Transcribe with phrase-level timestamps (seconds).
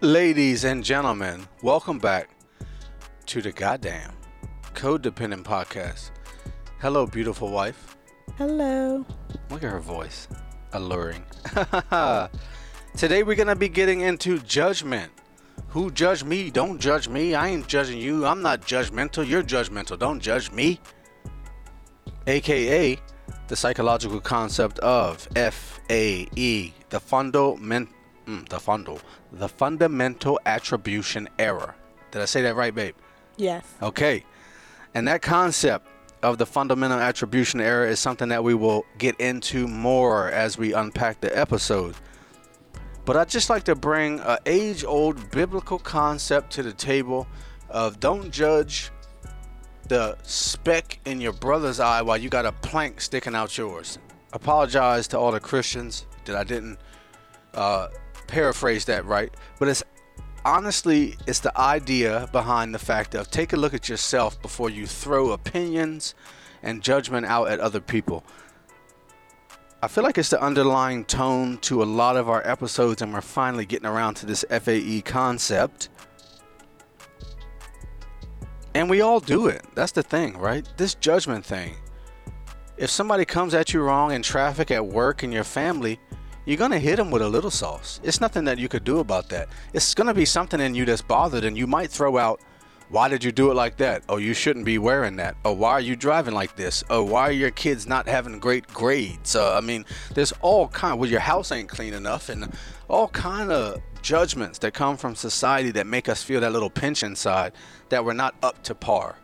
[0.00, 2.30] Ladies and gentlemen, welcome back
[3.26, 4.12] to the goddamn
[4.72, 6.12] codependent podcast.
[6.80, 7.96] Hello, beautiful wife.
[8.36, 9.04] Hello.
[9.50, 10.28] Look at her voice.
[10.72, 11.24] Alluring.
[12.96, 15.10] Today we're going to be getting into judgment.
[15.70, 16.52] Who judge me?
[16.52, 17.34] Don't judge me.
[17.34, 18.24] I ain't judging you.
[18.24, 19.28] I'm not judgmental.
[19.28, 19.98] You're judgmental.
[19.98, 20.78] Don't judge me.
[22.28, 23.00] AKA
[23.48, 27.97] the psychological concept of FAE, the fundamental
[28.28, 29.00] mm, the fundal,
[29.32, 31.74] the fundamental attribution error.
[32.10, 32.94] Did I say that right, babe?
[33.36, 33.64] Yes.
[33.82, 34.24] Okay.
[34.94, 35.86] And that concept
[36.22, 40.72] of the fundamental attribution error is something that we will get into more as we
[40.72, 41.94] unpack the episode.
[43.04, 47.26] But I'd just like to bring a age-old biblical concept to the table
[47.70, 48.90] of don't judge
[49.86, 53.98] the speck in your brother's eye while you got a plank sticking out yours.
[54.34, 56.78] Apologize to all the Christians that I didn't
[57.54, 57.88] uh,
[58.28, 59.82] paraphrase that right, but it's
[60.44, 64.86] honestly it's the idea behind the fact of take a look at yourself before you
[64.86, 66.14] throw opinions
[66.62, 68.24] and judgment out at other people.
[69.80, 73.20] I feel like it's the underlying tone to a lot of our episodes, and we're
[73.20, 75.88] finally getting around to this FAE concept.
[78.74, 79.64] And we all do it.
[79.76, 80.68] That's the thing, right?
[80.76, 81.76] This judgment thing.
[82.76, 86.00] If somebody comes at you wrong in traffic, at work, in your family,
[86.48, 88.00] you're going to hit them with a little sauce.
[88.02, 89.50] It's nothing that you could do about that.
[89.74, 92.40] It's going to be something in you that's bothered, and you might throw out,
[92.88, 94.02] Why did you do it like that?
[94.08, 95.36] Oh, you shouldn't be wearing that.
[95.44, 96.82] Oh, why are you driving like this?
[96.88, 99.36] Oh, why are your kids not having great grades?
[99.36, 100.98] Uh, I mean, there's all kind.
[100.98, 102.50] Well, your house ain't clean enough, and
[102.88, 107.02] all kind of judgments that come from society that make us feel that little pinch
[107.02, 107.52] inside
[107.90, 109.18] that we're not up to par.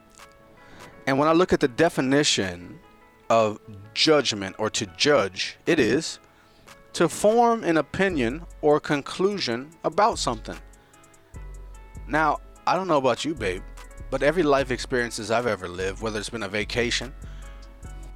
[1.06, 2.80] And when I look at the definition
[3.30, 3.61] of
[3.95, 6.19] judgment or to judge, it is
[6.94, 10.56] to form an opinion or conclusion about something.
[12.08, 13.62] Now, I don't know about you, babe,
[14.10, 17.12] but every life experiences I've ever lived, whether it's been a vacation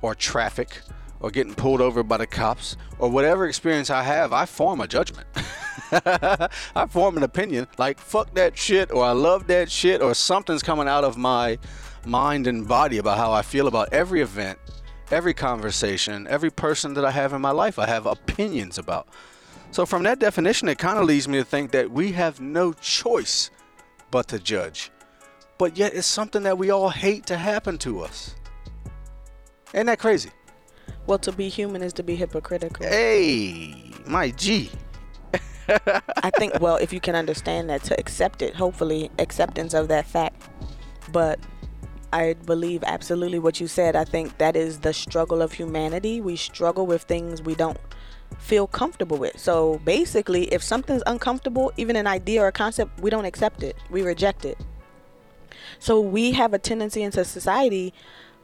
[0.01, 0.81] or traffic
[1.21, 4.87] or getting pulled over by the cops or whatever experience I have, I form a
[4.87, 5.27] judgment.
[5.93, 10.63] I form an opinion like fuck that shit or I love that shit or something's
[10.63, 11.59] coming out of my
[12.05, 14.59] mind and body about how I feel about every event,
[15.11, 17.79] every conversation, every person that I have in my life.
[17.79, 19.09] I have opinions about.
[19.71, 22.73] So from that definition it kind of leads me to think that we have no
[22.73, 23.51] choice
[24.11, 24.91] but to judge.
[25.59, 28.35] But yet it's something that we all hate to happen to us.
[29.75, 30.31] Ain't that crazy?
[31.07, 32.87] Well, to be human is to be hypocritical.
[32.87, 34.71] Hey, my G.
[35.69, 40.07] I think, well, if you can understand that, to accept it, hopefully, acceptance of that
[40.07, 40.49] fact.
[41.13, 41.39] But
[42.13, 43.97] I believe absolutely what you said.
[43.97, 46.21] I think that is the struggle of humanity.
[46.21, 47.79] We struggle with things we don't
[48.39, 49.39] feel comfortable with.
[49.39, 53.77] So basically, if something's uncomfortable, even an idea or a concept, we don't accept it,
[53.91, 54.59] we reject it.
[55.79, 57.93] So we have a tendency into society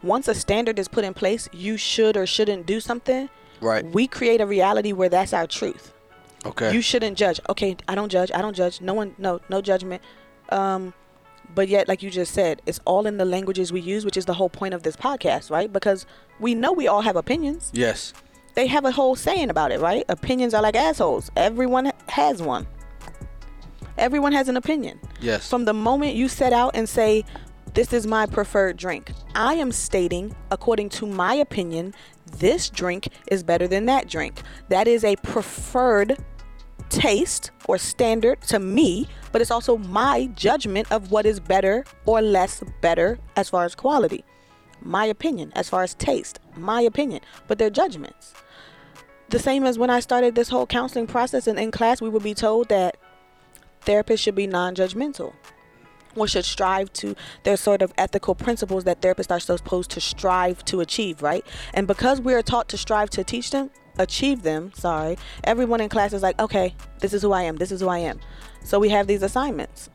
[0.04, 3.28] once a standard is put in place, you should or shouldn't do something.
[3.60, 3.84] Right.
[3.84, 5.92] We create a reality where that's our truth.
[6.44, 6.74] Okay.
[6.74, 7.40] You shouldn't judge.
[7.48, 8.30] Okay, I don't judge.
[8.34, 8.80] I don't judge.
[8.82, 10.02] No one no no judgment.
[10.50, 10.92] Um
[11.54, 14.24] but yet like you just said, it's all in the languages we use, which is
[14.26, 15.72] the whole point of this podcast, right?
[15.72, 16.06] Because
[16.38, 17.70] we know we all have opinions.
[17.74, 18.12] yes.
[18.54, 20.04] They have a whole saying about it, right?
[20.08, 21.28] Opinions are like assholes.
[21.36, 22.68] Everyone has one.
[23.98, 25.00] Everyone has an opinion.
[25.20, 25.50] Yes.
[25.50, 27.24] From the moment you set out and say,
[27.74, 31.94] This is my preferred drink, I am stating, according to my opinion,
[32.38, 34.40] this drink is better than that drink.
[34.68, 36.16] That is a preferred
[36.88, 42.22] taste or standard to me, but it's also my judgment of what is better or
[42.22, 44.24] less better as far as quality.
[44.80, 48.34] My opinion, as far as taste, my opinion, but they're judgments.
[49.30, 52.22] The same as when I started this whole counseling process, and in class, we would
[52.22, 52.96] be told that
[53.84, 55.32] therapists should be non judgmental
[56.16, 60.64] or should strive to there's sort of ethical principles that therapists are supposed to strive
[60.64, 64.72] to achieve right and because we are taught to strive to teach them achieve them
[64.74, 67.88] sorry everyone in class is like okay this is who i am this is who
[67.88, 68.18] i am.
[68.64, 69.90] So we have these assignments.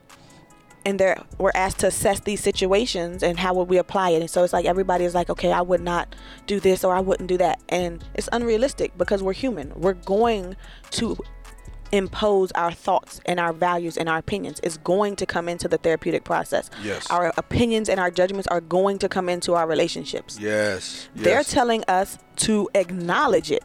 [0.86, 4.20] And they're we're asked to assess these situations and how would we apply it.
[4.22, 6.16] And so it's like everybody is like okay i would not
[6.46, 7.60] do this or i wouldn't do that.
[7.68, 9.78] And it's unrealistic because we're human.
[9.78, 10.56] We're going
[10.92, 11.18] to
[11.92, 14.58] impose our thoughts and our values and our opinions.
[14.60, 16.70] Is going to come into the therapeutic process.
[16.82, 17.06] Yes.
[17.10, 20.38] our opinions and our judgments are going to come into our relationships.
[20.40, 21.10] Yes.
[21.14, 21.50] they're yes.
[21.50, 23.64] telling us to acknowledge it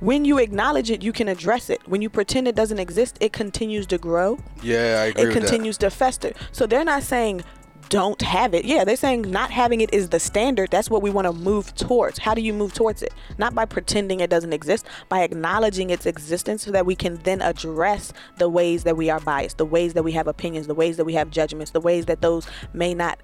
[0.00, 3.32] when you acknowledge it you can address it when you pretend it doesn't exist it
[3.32, 5.40] continues to grow yeah, I agree it with that.
[5.40, 6.32] continues to fester.
[6.52, 7.44] So they're not saying
[7.90, 8.64] don't have it.
[8.64, 10.70] Yeah, they're saying not having it is the standard.
[10.70, 12.18] That's what we want to move towards.
[12.18, 13.12] How do you move towards it?
[13.36, 17.42] Not by pretending it doesn't exist, by acknowledging its existence so that we can then
[17.42, 20.98] address the ways that we are biased, the ways that we have opinions, the ways
[20.98, 23.18] that we have judgments, the ways that those may not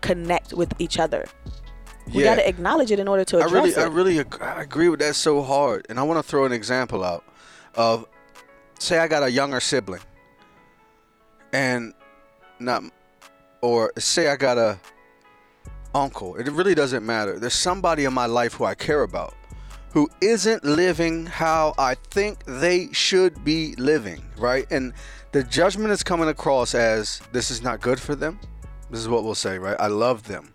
[0.00, 1.26] connect with each other.
[2.14, 2.34] We Yeah.
[2.34, 3.78] got to acknowledge it in order to I address really, it.
[3.78, 5.86] I really ag- I agree with that so hard.
[5.88, 7.24] And I want to throw an example out
[7.74, 8.06] of,
[8.78, 10.00] say, I got a younger sibling,
[11.52, 11.94] and
[12.58, 12.82] not,
[13.60, 14.78] or say I got a
[15.94, 16.36] uncle.
[16.36, 17.38] It really doesn't matter.
[17.38, 19.34] There's somebody in my life who I care about,
[19.92, 24.66] who isn't living how I think they should be living, right?
[24.70, 24.92] And
[25.32, 28.38] the judgment is coming across as this is not good for them.
[28.90, 29.76] This is what we'll say, right?
[29.78, 30.52] I love them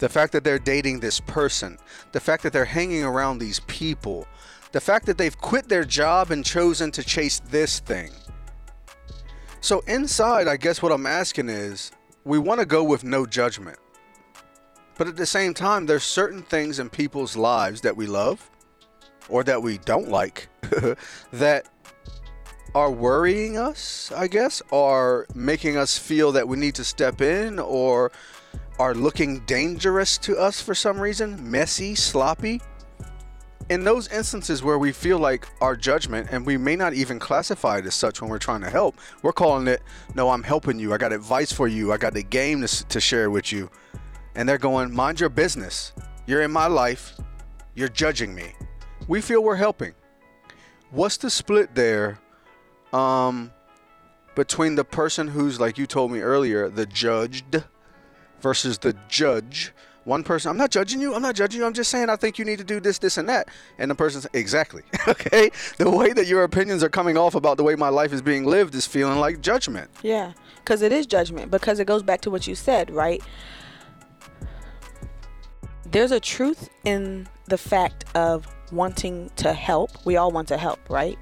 [0.00, 1.78] the fact that they're dating this person,
[2.12, 4.26] the fact that they're hanging around these people,
[4.72, 8.10] the fact that they've quit their job and chosen to chase this thing.
[9.60, 11.92] So, inside, I guess what I'm asking is
[12.24, 13.78] we want to go with no judgment.
[14.96, 18.50] But at the same time, there's certain things in people's lives that we love
[19.28, 20.48] or that we don't like
[21.32, 21.68] that
[22.74, 27.58] are worrying us, I guess, are making us feel that we need to step in
[27.58, 28.12] or
[28.80, 32.62] are looking dangerous to us for some reason, messy, sloppy.
[33.68, 37.76] In those instances where we feel like our judgment, and we may not even classify
[37.76, 39.82] it as such when we're trying to help, we're calling it,
[40.14, 40.94] no, I'm helping you.
[40.94, 41.92] I got advice for you.
[41.92, 43.70] I got the game to, to share with you.
[44.34, 45.92] And they're going, mind your business.
[46.26, 47.20] You're in my life.
[47.74, 48.54] You're judging me.
[49.08, 49.92] We feel we're helping.
[50.90, 52.18] What's the split there
[52.94, 53.52] um,
[54.34, 57.62] between the person who's, like you told me earlier, the judged?
[58.40, 59.72] Versus the judge.
[60.04, 61.14] One person, I'm not judging you.
[61.14, 61.66] I'm not judging you.
[61.66, 63.48] I'm just saying I think you need to do this, this, and that.
[63.78, 65.50] And the person's exactly okay.
[65.76, 68.46] The way that your opinions are coming off about the way my life is being
[68.46, 69.90] lived is feeling like judgment.
[70.02, 71.50] Yeah, because it is judgment.
[71.50, 73.22] Because it goes back to what you said, right?
[75.84, 79.90] There's a truth in the fact of wanting to help.
[80.06, 81.18] We all want to help, right?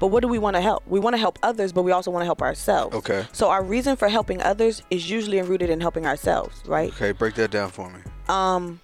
[0.00, 0.82] But what do we want to help?
[0.86, 2.94] We want to help others, but we also want to help ourselves.
[2.96, 3.26] Okay.
[3.32, 6.90] So our reason for helping others is usually rooted in helping ourselves, right?
[6.92, 8.00] Okay, break that down for me.
[8.28, 8.80] Um,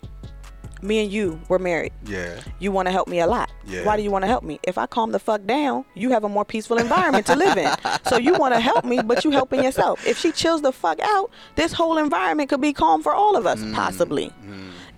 [0.83, 1.93] me and you, we're married.
[2.07, 2.41] Yeah.
[2.59, 3.51] You want to help me a lot.
[3.67, 3.85] Yeah.
[3.85, 4.59] Why do you want to help me?
[4.63, 7.71] If I calm the fuck down, you have a more peaceful environment to live in.
[8.09, 10.05] So you want to help me, but you helping yourself.
[10.07, 13.47] If she chills the fuck out, this whole environment could be calm for all of
[13.47, 14.33] us, possibly.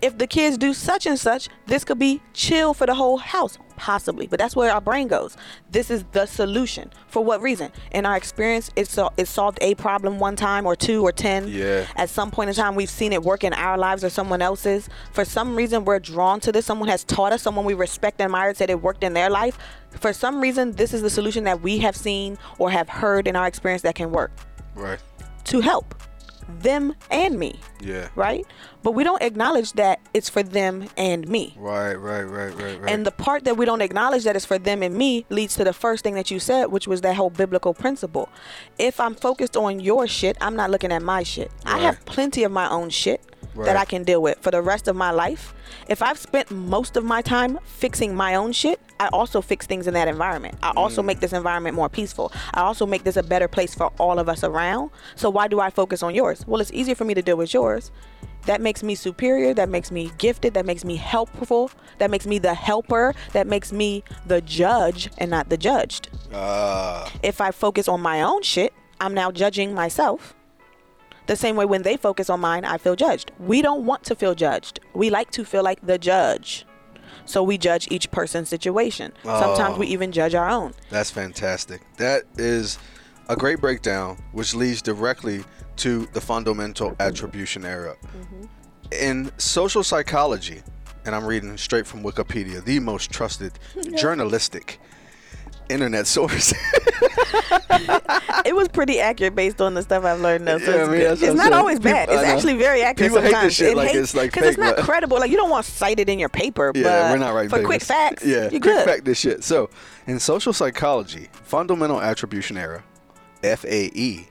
[0.02, 3.56] If the kids do such and such, this could be chill for the whole house,
[3.76, 4.26] possibly.
[4.26, 5.36] But that's where our brain goes.
[5.70, 6.90] This is the solution.
[7.06, 7.70] For what reason?
[7.92, 11.46] In our experience, it, sol- it solved a problem one time or two or ten.
[11.46, 11.86] Yeah.
[11.94, 14.88] At some point in time, we've seen it work in our lives or someone else's.
[15.12, 16.66] For some reason, we're drawn to this.
[16.66, 19.56] Someone has taught us, someone we respect and admire said it worked in their life.
[20.00, 23.36] For some reason, this is the solution that we have seen or have heard in
[23.36, 24.32] our experience that can work
[24.74, 24.98] Right.
[25.44, 25.94] to help
[26.60, 28.08] them and me, Yeah.
[28.14, 28.46] right?
[28.82, 31.54] But we don't acknowledge that it's for them and me.
[31.58, 31.94] Right.
[31.94, 32.22] Right.
[32.22, 32.54] Right.
[32.54, 32.80] Right.
[32.80, 32.90] Right.
[32.90, 35.64] And the part that we don't acknowledge that it's for them and me leads to
[35.64, 38.28] the first thing that you said, which was that whole biblical principle.
[38.78, 41.50] If I'm focused on your shit, I'm not looking at my shit.
[41.64, 43.20] I have plenty of my own shit
[43.54, 43.66] Right.
[43.66, 45.54] that I can deal with for the rest of my life.
[45.88, 49.86] If I've spent most of my time fixing my own shit, I also fix things
[49.86, 50.56] in that environment.
[50.62, 52.32] I also make this environment more peaceful.
[52.54, 54.90] I also make this a better place for all of us around.
[55.16, 56.46] So why do I focus on yours?
[56.46, 57.90] Well, it's easier for me to deal with yours.
[58.46, 59.54] That makes me superior.
[59.54, 60.54] That makes me gifted.
[60.54, 61.70] That makes me helpful.
[61.98, 63.14] That makes me the helper.
[63.32, 66.08] That makes me the judge and not the judged.
[66.32, 67.10] Ah.
[67.22, 70.34] If I focus on my own shit, I'm now judging myself.
[71.26, 73.30] The same way when they focus on mine, I feel judged.
[73.38, 74.80] We don't want to feel judged.
[74.94, 76.66] We like to feel like the judge.
[77.24, 79.12] So we judge each person's situation.
[79.22, 79.80] Sometimes Oh.
[79.80, 80.74] we even judge our own.
[80.90, 81.82] That's fantastic.
[81.96, 82.78] That is
[83.28, 85.44] a great breakdown, which leads directly
[85.76, 87.96] to the fundamental attribution error.
[88.04, 88.44] Mm-hmm.
[89.00, 90.62] In social psychology,
[91.04, 93.52] and I'm reading straight from Wikipedia, the most trusted
[93.96, 94.80] journalistic
[95.72, 96.52] internet source.
[98.44, 100.58] It was pretty accurate based on the stuff I've learned though.
[100.58, 101.12] So Yeah, I it's, mean, good.
[101.12, 101.52] it's not saying.
[101.54, 102.08] always bad.
[102.08, 103.54] People- It's actually very accurate People hate this sometimes.
[103.54, 105.18] shit like it's, like, because it's not but- credible.
[105.18, 106.72] Like you don't want to cite it in your paper.
[106.74, 107.66] Yeah, but we're not writing for papers.
[107.66, 108.24] quick facts.
[108.24, 109.42] Yeah, you're quick fact this shit.
[109.44, 109.70] So,
[110.06, 112.82] in social psychology, fundamental attribution error,
[113.42, 114.28] FAE,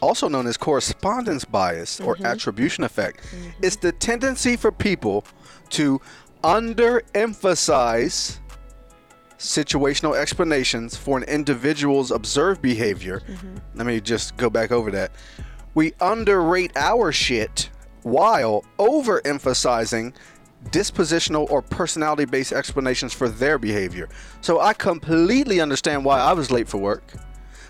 [0.00, 2.26] also known as correspondence bias or Mm-hmm.
[2.26, 3.20] attribution effect,
[3.62, 5.24] is the tendency for people
[5.70, 6.00] to
[6.42, 8.38] underemphasize
[9.42, 13.20] situational explanations for an individual's observed behavior.
[13.20, 13.56] Mm-hmm.
[13.74, 15.12] Let me just go back over that.
[15.74, 17.70] We underrate our shit
[18.02, 20.14] while overemphasizing
[20.70, 24.08] dispositional or personality based explanations for their behavior.
[24.42, 27.12] So I completely understand why I was late for work.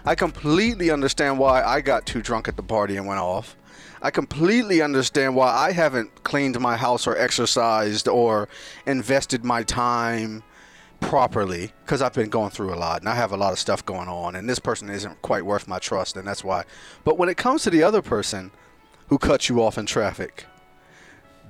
[0.04, 3.56] I completely understand why I got too drunk at the party and went off.
[4.02, 8.48] I completely understand why I haven't cleaned my house or exercised or
[8.84, 10.42] invested my time
[11.02, 13.84] properly because I've been going through a lot and I have a lot of stuff
[13.84, 16.64] going on and this person isn't quite worth my trust and that's why.
[17.04, 18.50] But when it comes to the other person
[19.08, 20.46] who cuts you off in traffic,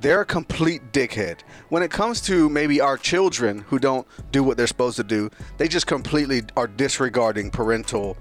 [0.01, 1.41] they're a complete dickhead.
[1.69, 5.31] When it comes to maybe our children who don't do what they're supposed to do,
[5.59, 8.17] they just completely are disregarding parental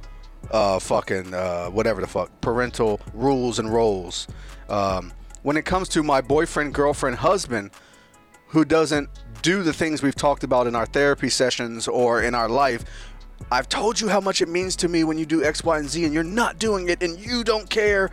[0.52, 4.28] uh, fucking uh, whatever the fuck parental rules and roles.
[4.70, 5.12] Um,
[5.44, 7.72] when it comes to my boyfriend, girlfriend, husband
[8.52, 9.10] who doesn't
[9.42, 12.84] do the things we've talked about in our therapy sessions or in our life,
[13.52, 15.90] I've told you how much it means to me when you do X, Y, and
[15.90, 18.12] Z, and you're not doing it, and you don't care.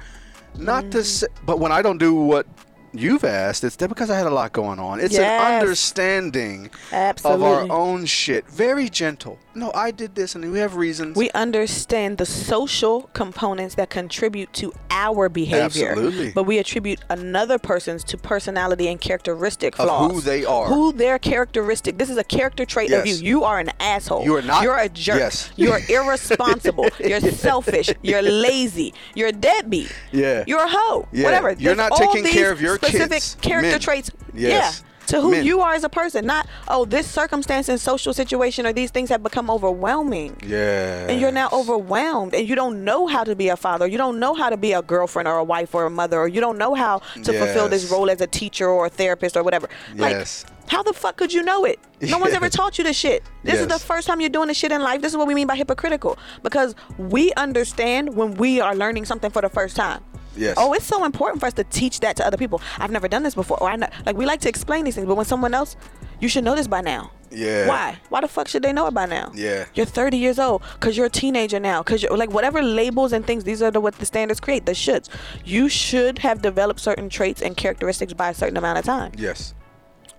[0.57, 1.05] Not to mm.
[1.05, 2.47] say, but when I don't do what
[2.93, 5.01] you've asked, it's that because I had a lot going on.
[5.01, 5.23] It's Yes.
[5.23, 7.47] an understanding Absolutely.
[7.47, 8.47] of our own shit.
[8.49, 9.39] Very gentle.
[9.55, 11.17] No, I did this, and we have reasons.
[11.17, 15.89] We understand the social components that contribute to our behavior.
[15.91, 16.31] Absolutely.
[16.31, 20.13] But we attribute another person's to personality and characteristic Of flaws.
[20.13, 20.67] who they are.
[20.67, 21.99] Who their characteristic.
[21.99, 23.15] This is a character trait of you.
[23.17, 24.25] You are an asshole.
[24.25, 25.19] You are not- You're a jerk.
[25.19, 25.51] Yes.
[25.57, 26.89] You're irresponsible.
[27.01, 27.91] You're selfish.
[28.03, 28.95] You're lazy.
[29.17, 29.93] You're a deadbeat.
[30.13, 30.45] Yeah.
[30.47, 31.09] You're a hoe.
[31.13, 31.25] Yeah.
[31.25, 31.49] Whatever.
[31.51, 33.37] You're There's not taking care of your specific kids.
[33.41, 33.81] character Men.
[33.81, 34.11] traits.
[34.35, 34.81] Yes.
[34.81, 34.85] Yeah.
[35.09, 35.45] To who Men.
[35.47, 39.09] you are as a person, not oh this circumstance and social situation or these things
[39.09, 41.07] have become overwhelming yeah.
[41.09, 44.19] and you're now overwhelmed and you don't know how to be a father you don't
[44.19, 46.59] know how to be a girlfriend or a wife or a mother or you don't
[46.59, 50.45] know how to fulfill this role as a teacher or a therapist or whatever Yes.
[50.45, 53.23] like how the fuck could you know it no one's ever taught you this shit
[53.45, 55.35] this is the first time you're doing this shit in life this is what we
[55.35, 60.03] mean by hypocritical because we understand when we are learning something for the first time
[60.39, 60.55] Yes.
[60.57, 62.61] Oh, it's so important for us to teach that to other people.
[62.79, 65.07] I've never done this before, or I know, like we like to explain these things,
[65.07, 65.77] but when someone else,
[66.21, 67.11] you should know this by now.
[67.31, 67.69] Yeah.
[67.69, 67.99] Why?
[68.09, 69.33] Why the fuck should they know it by now?
[69.35, 69.67] Yeah.
[69.75, 71.83] You're 30 years old because you're a teenager now.
[71.83, 73.45] Because you're like whatever labels and things.
[73.45, 74.67] These are the what the standards create.
[74.67, 75.09] The shoulds.
[75.45, 79.13] You should have developed certain traits and characteristics by a certain amount of time.
[79.17, 79.55] Yes.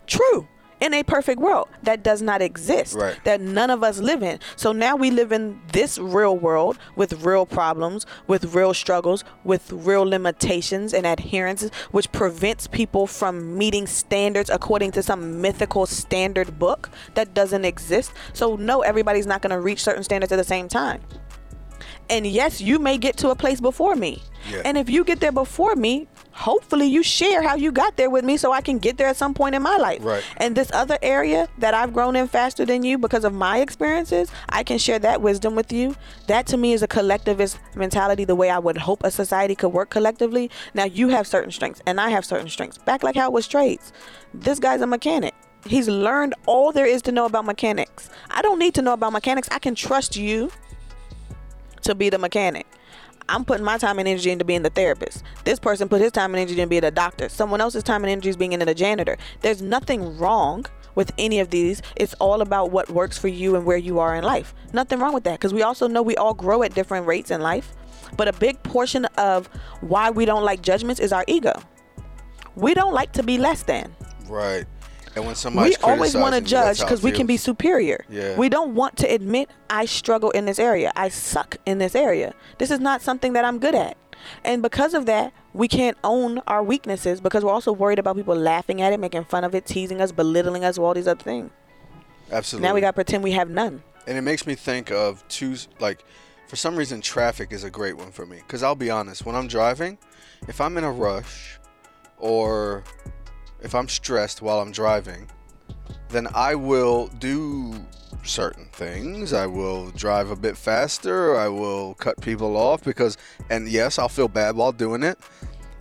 [0.06, 0.48] True.
[0.82, 2.96] In a perfect world, that does not exist.
[2.96, 3.22] Right.
[3.26, 4.40] That none of us live in.
[4.56, 9.72] So now we live in this real world with real problems, with real struggles, with
[9.72, 16.58] real limitations and adherences, which prevents people from meeting standards according to some mythical standard
[16.58, 18.14] book that doesn't exist.
[18.32, 21.02] So no, everybody's not going to reach certain standards at the same time.
[22.10, 24.24] And yes, you may get to a place before me.
[24.50, 24.62] Yeah.
[24.66, 26.08] And if you get there before me,
[26.40, 29.18] hopefully you share how you got there with me so I can get there at
[29.18, 30.00] some point in my life.
[30.02, 30.24] Right.
[30.38, 34.32] And this other area that I've grown in faster than you because of my experiences,
[34.48, 35.98] I can share that wisdom with you.
[36.28, 39.70] That to me is a collectivist mentality, the way I would hope a society could
[39.70, 40.50] work collectively.
[40.74, 42.78] Now you have certain strengths and I have certain strengths.
[42.78, 43.92] Back like how it was trades.
[44.34, 45.36] This guy's a mechanic.
[45.66, 48.10] He's learned all there is to know about mechanics.
[48.30, 49.50] I don't need to know about mechanics.
[49.52, 50.52] I can trust you
[51.82, 52.66] to be the mechanic.
[53.30, 55.24] I'm putting my time and energy into being the therapist.
[55.44, 57.30] This person put his time and energy into being a doctor.
[57.30, 59.18] Someone else's time and energy is being into the janitor.
[59.42, 61.82] There's nothing wrong with any of these.
[61.96, 64.54] It's all about what works for you and where you are in life.
[64.74, 67.42] Nothing wrong with that because we also know we all grow at different rates in
[67.42, 67.74] life.
[68.18, 69.48] But a big portion of
[69.82, 71.54] why we don't like judgments is our ego.
[72.56, 73.96] We don't like to be less than
[74.30, 74.66] Right.
[75.16, 77.38] And when somebody's we always want to judge that's how it because we can be
[77.38, 78.06] superior.
[78.10, 78.38] Yeah.
[78.38, 80.92] We don't want to admit I struggle in this area.
[80.96, 82.34] I suck in this area.
[82.58, 83.98] This is not something that I'm good at.
[84.44, 88.36] And because of that, we can't own our weaknesses because we're also worried about people
[88.36, 91.50] laughing at it, making fun of it, teasing us, belittling us, all these other things.
[92.32, 92.68] Absolutely.
[92.68, 93.82] Now we got to pretend we have none.
[94.06, 96.04] and it makes me think of two like
[96.48, 99.36] for some reason traffic is a great one for me because i'll be honest when
[99.36, 99.98] i'm driving
[100.48, 101.60] if i'm in a rush
[102.18, 102.84] or
[103.62, 105.28] if i'm stressed while i'm driving
[106.10, 107.74] then i will do
[108.24, 109.34] certain things.
[109.34, 111.38] I will drive a bit faster.
[111.38, 113.18] I will cut people off because
[113.50, 115.18] and yes i'll feel bad while doing it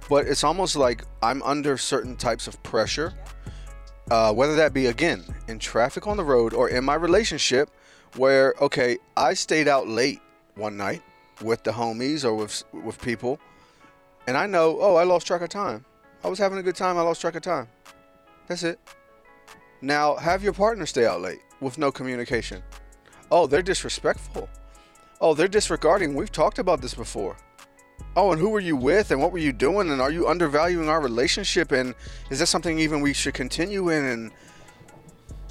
[0.09, 3.13] but it's almost like i'm under certain types of pressure
[4.11, 7.71] uh, whether that be again in traffic on the road or in my relationship
[8.17, 10.21] where okay i stayed out late
[10.55, 11.03] one night
[11.43, 13.39] with the homies or with with people
[14.27, 15.85] and i know oh i lost track of time
[16.25, 16.97] i was having a good time.
[16.97, 17.69] I lost track of time.
[18.47, 18.79] That's it.
[19.81, 22.63] Now have your partner stay out late with no communication.
[23.31, 24.49] Oh they're disrespectful.
[25.21, 26.15] Oh they're disregarding.
[26.15, 27.37] We've talked about this before.
[28.17, 30.89] Oh and who were you with and what were you doing and are you undervaluing
[30.89, 31.95] our relationship and
[32.31, 34.33] is that something even we should continue in and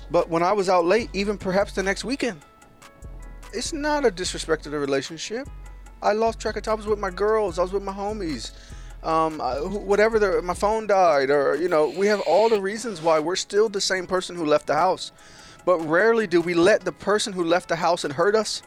[0.10, 2.42] but when i was out late even perhaps the next weekend
[3.54, 5.48] it's not a disrespect to the relationship.
[6.02, 6.74] I lost track of time.
[6.74, 7.58] I was with my girls.
[7.58, 8.52] I was with my homies
[9.08, 13.20] um, whatever the, my phone died or you know we have all the reasons why
[13.20, 15.12] we're still the same person who left the house
[15.66, 18.62] but rarely do we let the person who left the house and hurt us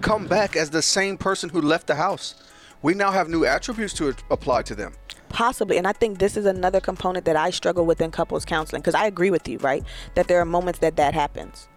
[0.00, 2.34] come back as the same person who left the house
[2.82, 4.92] we now have new attributes to apply to them
[5.28, 8.80] possibly and i think this is another component that i struggle with in couples counseling
[8.80, 9.82] because i agree with you right
[10.14, 11.68] that there are moments that that happens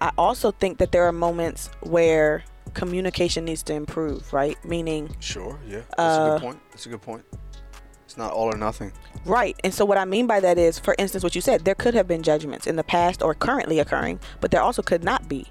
[0.00, 2.42] i also think that there are moments where
[2.74, 5.58] communication needs to improve right meaning Sure.
[5.66, 5.80] Yeah.
[5.96, 6.60] That's a Uh, good point.
[6.70, 7.24] That's a good point.
[8.10, 8.90] It's not all or nothing.
[9.24, 9.56] Right.
[9.62, 11.94] And so what I mean by that is, for instance, what you said, there could
[11.94, 15.46] have been judgments in the past or currently occurring, but there also could not be.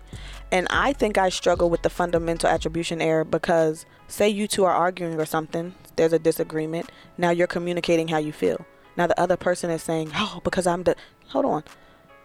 [0.51, 4.73] And I think I struggle with the fundamental attribution error because say you two are
[4.73, 6.91] arguing or something, there's a disagreement.
[7.17, 8.65] Now you're communicating how you feel.
[8.97, 10.97] Now the other person is saying, "Oh, because I'm the
[11.29, 11.63] Hold on.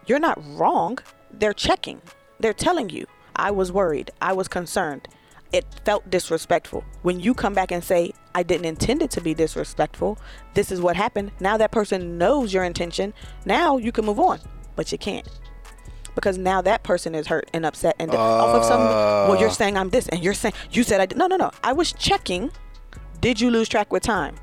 [0.05, 0.99] You're not wrong.
[1.31, 2.03] They're checking.
[2.41, 4.11] They're telling you, "I was worried.
[4.21, 5.07] I was concerned."
[5.55, 6.85] It felt disrespectful.
[7.03, 10.19] When you come back and say, I didn't intend it to be disrespectful,
[10.55, 11.31] this is what happened.
[11.39, 13.15] Now that person knows your intention.
[13.47, 14.41] Now you can move on,
[14.75, 15.29] but you can't.
[16.17, 19.53] Because now that person is hurt and upset and off of some well, you're Uh.
[19.53, 21.53] saying I'm this and you're saying you said I did no no no.
[21.63, 22.51] I was checking.
[23.21, 24.35] Did you lose track with time?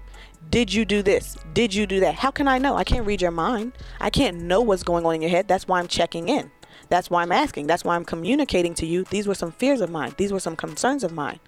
[0.50, 1.38] Did you do this?
[1.54, 2.16] Did you do that?
[2.16, 2.76] How can I know?
[2.76, 3.74] I can't read your mind.
[4.00, 5.48] I can't know what's going on in your head.
[5.48, 6.52] That's why I'm checking in.
[6.92, 7.68] That's why I'm asking.
[7.68, 9.06] That's why I'm communicating to you.
[9.06, 10.14] These were some fears of mine.
[10.18, 11.40] These were some concerns of mine.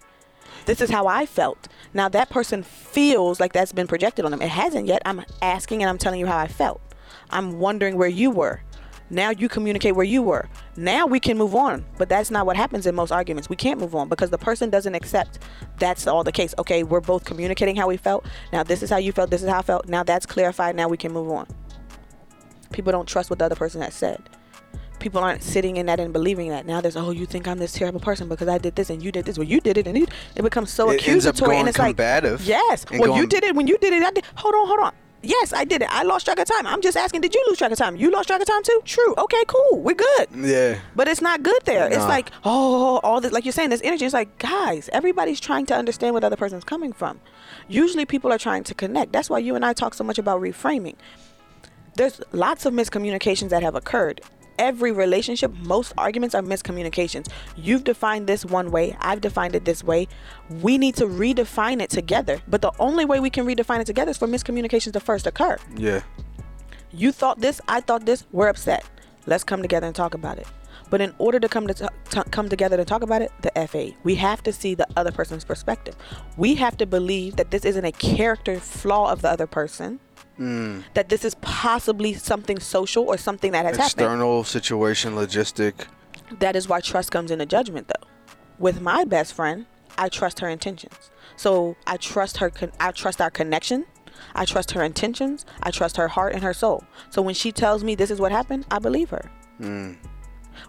[0.65, 1.67] This is how I felt.
[1.93, 4.41] Now that person feels like that's been projected on them.
[4.41, 5.01] It hasn't yet.
[5.05, 6.79] I'm asking and I'm telling you how I felt.
[7.29, 8.61] I'm wondering where you were.
[9.09, 10.47] Now you communicate where you were.
[10.77, 11.83] Now we can move on.
[11.97, 13.49] But that's not what happens in most arguments.
[13.49, 15.39] We can't move on because the person doesn't accept
[15.77, 16.55] that's all the case.
[16.57, 18.25] Okay, we're both communicating how we felt.
[18.53, 19.29] Now this is how you felt.
[19.29, 19.89] This is how I felt.
[19.89, 20.77] Now that's clarified.
[20.77, 21.47] Now we can move on.
[22.71, 24.21] People don't trust what the other person has said.
[25.03, 26.65] People aren't sitting in that and believing that.
[26.65, 29.11] Now there's, oh, you think I'm this terrible person because I did this and you
[29.11, 29.37] did this.
[29.37, 31.97] Well, you did it and you, it becomes so It accusatory and going it's like,
[31.97, 32.85] combative yes.
[32.89, 34.01] and Well, you did it when you did it.
[34.01, 34.23] I did.
[34.35, 34.93] Hold on, hold on.
[35.21, 35.89] Yes, I did it.
[35.91, 36.65] I lost track of time.
[36.65, 37.97] I'm just asking, did you lose track of time?
[37.97, 38.81] You lost track of time too?
[38.85, 39.13] True.
[39.17, 39.81] Okay, cool.
[39.81, 40.27] We're good.
[40.33, 40.79] Yeah.
[40.95, 41.87] But it's not good there.
[41.87, 44.05] It's like, oh, all this, like you're saying, this energy.
[44.05, 47.19] It's like, guys, everybody's trying to understand where the other person's coming from.
[47.67, 49.11] Usually people are trying to connect.
[49.11, 50.95] That's why you and I talk so much about reframing.
[51.95, 54.21] There's lots of miscommunications that have occurred.
[54.59, 57.27] Every relationship, most arguments are miscommunications.
[57.55, 60.07] You've defined this one way, I've defined it this way.
[60.61, 62.41] We need to redefine it together.
[62.47, 65.57] But the only way we can redefine it together is for miscommunications to first occur.
[65.75, 66.01] Yeah.
[66.91, 68.85] You thought this, I thought this, we're upset.
[69.25, 70.47] Let's come together and talk about it.
[70.89, 71.73] But in order to come to,
[72.11, 75.11] to come together to talk about it, the FA, we have to see the other
[75.11, 75.95] person's perspective.
[76.37, 79.99] We have to believe that this isn't a character flaw of the other person.
[80.39, 80.83] Mm.
[80.93, 84.01] That this is possibly something social or something that has happened.
[84.01, 85.87] External situation, logistic.
[86.39, 88.07] That is why trust comes into judgment, though.
[88.57, 89.65] With my best friend,
[89.97, 91.11] I trust her intentions.
[91.35, 92.49] So I trust her.
[92.49, 93.85] Con- I trust our connection.
[94.35, 95.45] I trust her intentions.
[95.61, 96.83] I trust her heart and her soul.
[97.09, 99.29] So when she tells me this is what happened, I believe her.
[99.59, 99.97] Mm.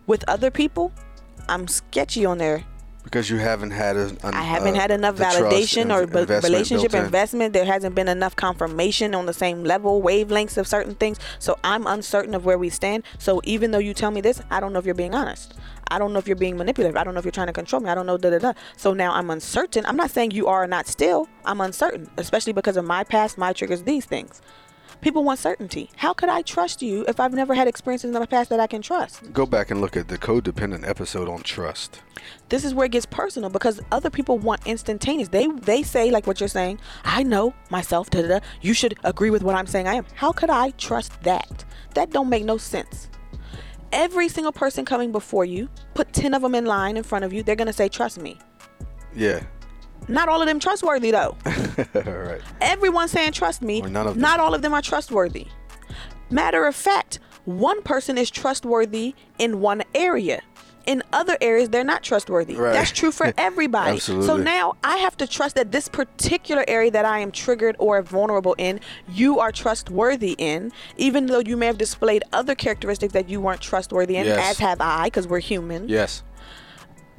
[0.07, 0.93] With other people,
[1.49, 2.65] I'm sketchy on their
[3.05, 6.45] Because you haven't had a, an, I haven't uh, had enough validation or b- investment
[6.45, 7.05] relationship in.
[7.05, 7.53] investment.
[7.53, 11.19] There hasn't been enough confirmation on the same level, wavelengths of certain things.
[11.39, 13.05] So I'm uncertain of where we stand.
[13.19, 15.55] So even though you tell me this, I don't know if you're being honest.
[15.91, 16.97] I don't know if you're being manipulative.
[16.97, 17.91] I don't know if you're trying to control me.
[17.91, 18.53] I don't know da da da.
[18.77, 19.85] So now I'm uncertain.
[19.87, 21.29] I'm not saying you are or not still.
[21.45, 24.41] I'm uncertain, especially because of my past, my triggers, these things.
[25.01, 25.91] People want certainty.
[25.97, 28.67] How could I trust you if I've never had experiences in the past that I
[28.67, 29.33] can trust?
[29.33, 32.01] Go back and look at the codependent episode on trust.
[32.49, 35.29] this is where it gets personal because other people want instantaneous.
[35.29, 36.81] They they say like what you're saying.
[37.05, 38.09] I know myself.
[38.11, 38.41] Da, da.
[38.63, 39.89] You should agree with what I'm saying.
[39.89, 40.07] I am.
[40.15, 41.65] How could I trust that?
[41.95, 43.09] That don't make no sense.
[43.93, 47.33] Every single person coming before you, put ten of them in line in front of
[47.33, 47.43] you.
[47.43, 48.39] They're gonna say, "Trust me."
[49.15, 49.41] Yeah.
[50.09, 51.37] Not all of them trustworthy though.
[51.95, 52.41] Right.
[52.61, 53.83] Everyone saying trust me.
[53.83, 54.23] Or none of them.
[54.23, 55.49] Not all of them are trustworthy.
[56.31, 60.41] Matter of fact, one person is trustworthy in one area.
[60.87, 62.57] In other areas, they're not trustworthy.
[62.57, 62.73] Right.
[62.75, 63.99] That's true for everybody.
[63.99, 68.01] So now I have to trust that this particular area that I am triggered or
[68.03, 73.29] vulnerable in, you are trustworthy in, even though you may have displayed other characteristics that
[73.31, 74.51] you weren't trustworthy in, Yes.
[74.53, 76.23] as have I, because we're human Yes.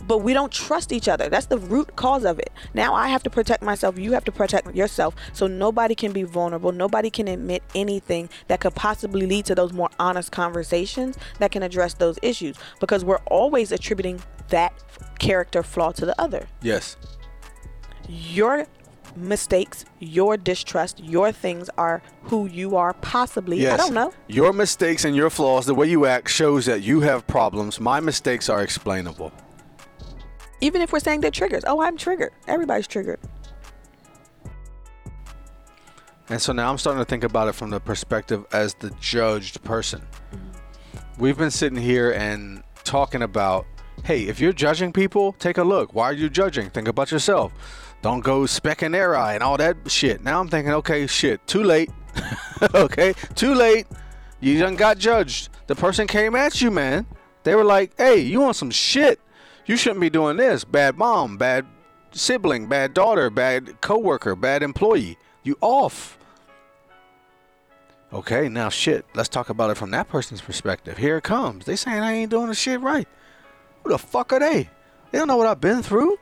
[0.08, 1.30] But we don't trust each other.
[1.30, 2.52] That's the root cause of it.
[2.74, 3.98] Now I have to protect myself.
[3.98, 5.16] You have to protect yourself.
[5.34, 6.72] So nobody can be vulnerable.
[6.72, 11.64] Nobody can admit anything that could possibly lead to those more honest conversations that can
[11.64, 14.74] address those issues because we're always attributing that
[15.20, 16.48] character flaw to the other.
[16.62, 16.98] Yes.
[18.08, 18.68] Your
[19.16, 23.58] mistakes, your distrust, your things are who you are possibly.
[23.62, 23.74] Yes.
[23.74, 24.14] I don't know.
[24.28, 27.80] Your mistakes and your flaws, the way you act, shows that you have problems.
[27.80, 29.32] My mistakes are explainable.
[30.66, 31.64] Even if we're saying they're triggers.
[31.68, 32.32] Oh, I'm triggered.
[32.48, 33.20] Everybody's triggered.
[36.28, 39.64] And so now I'm starting to think about it from the perspective as the judged
[39.64, 40.02] person.
[40.02, 41.22] Mm-hmm.
[41.22, 43.68] We've been sitting here and talking about,
[44.06, 45.94] hey, if you're judging people, take a look.
[45.94, 46.72] Why are you judging?
[46.72, 47.54] Think about yourself.
[48.02, 50.24] Don't go specking their eye and all that shit.
[50.24, 51.92] Now I'm thinking, okay, shit, too late.
[52.74, 53.86] okay, too late.
[54.40, 55.50] You done got judged.
[55.68, 57.06] The person came at you, man.
[57.44, 59.20] They were like, hey, you want some shit.
[59.66, 60.64] You shouldn't be doing this.
[60.64, 61.66] Bad mom, bad
[62.12, 65.18] sibling, bad daughter, bad coworker, bad employee.
[65.44, 66.18] You off.
[68.14, 69.06] Okay, now shit.
[69.14, 70.98] Let's talk about it from that person's perspective.
[70.98, 71.66] Here it comes.
[71.66, 73.08] They saying I ain't doing the shit right.
[73.84, 74.70] Who the fuck are they?
[75.12, 76.18] They don't know what I've been through.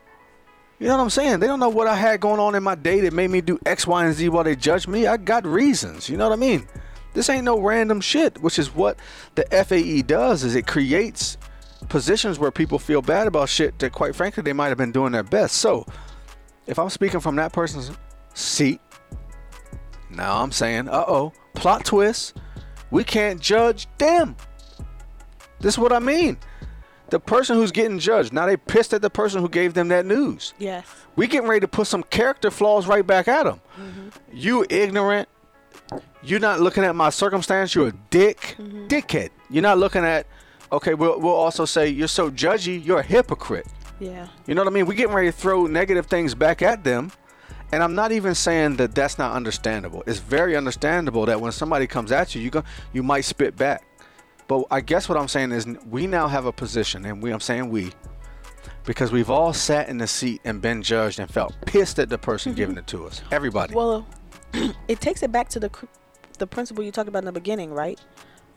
[0.78, 1.40] You know what I'm saying?
[1.40, 3.58] They don't know what I had going on in my day that made me do
[3.64, 5.06] X, Y, and Z while they judge me.
[5.06, 6.08] I got reasons.
[6.08, 6.66] You know what I mean?
[7.12, 8.98] This ain't no random shit, which is what
[9.36, 11.38] the FAE does is it creates
[11.88, 15.12] positions where people feel bad about shit that quite frankly they might have been doing
[15.12, 15.56] their best.
[15.56, 15.86] So
[16.66, 17.90] if I'm speaking from that person's
[18.34, 18.80] seat,
[20.10, 22.36] now I'm saying, uh oh, plot twist.
[22.90, 24.36] We can't judge them.
[25.60, 26.38] This is what I mean.
[27.10, 30.06] The person who's getting judged, now they pissed at the person who gave them that
[30.06, 30.54] news.
[30.58, 30.86] Yes.
[31.16, 33.60] We getting ready to put some character flaws right back at them.
[34.32, 35.28] You ignorant.
[36.22, 37.74] You're not looking at my circumstance.
[37.74, 39.30] You're a dick, dickhead.
[39.50, 40.26] You're not looking at.
[40.74, 42.84] Okay, we'll we'll also say you're so judgy.
[42.84, 43.66] You're a hypocrite.
[44.00, 44.26] Yeah.
[44.46, 44.86] You know what I mean?
[44.86, 47.12] We're getting ready to throw negative things back at them.
[47.70, 50.02] And I'm not even saying that that's not understandable.
[50.06, 53.84] It's very understandable that when somebody comes at you, you go, you might spit back.
[54.48, 57.40] But I guess what I'm saying is we now have a position, and we I'm
[57.40, 57.92] saying we,
[58.84, 62.18] because we've all sat in the seat and been judged and felt pissed at the
[62.18, 62.58] person mm-hmm.
[62.58, 63.22] giving it to us.
[63.30, 63.74] Everybody.
[63.74, 64.06] Well,
[64.88, 65.70] it takes it back to the
[66.38, 68.00] the principle you talked about in the beginning, right?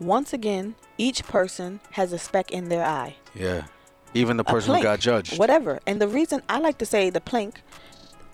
[0.00, 3.16] Once again, each person has a speck in their eye.
[3.34, 3.64] yeah.
[4.14, 5.38] Even the person who got judged.
[5.38, 5.80] Whatever.
[5.86, 7.60] And the reason I like to say the plank,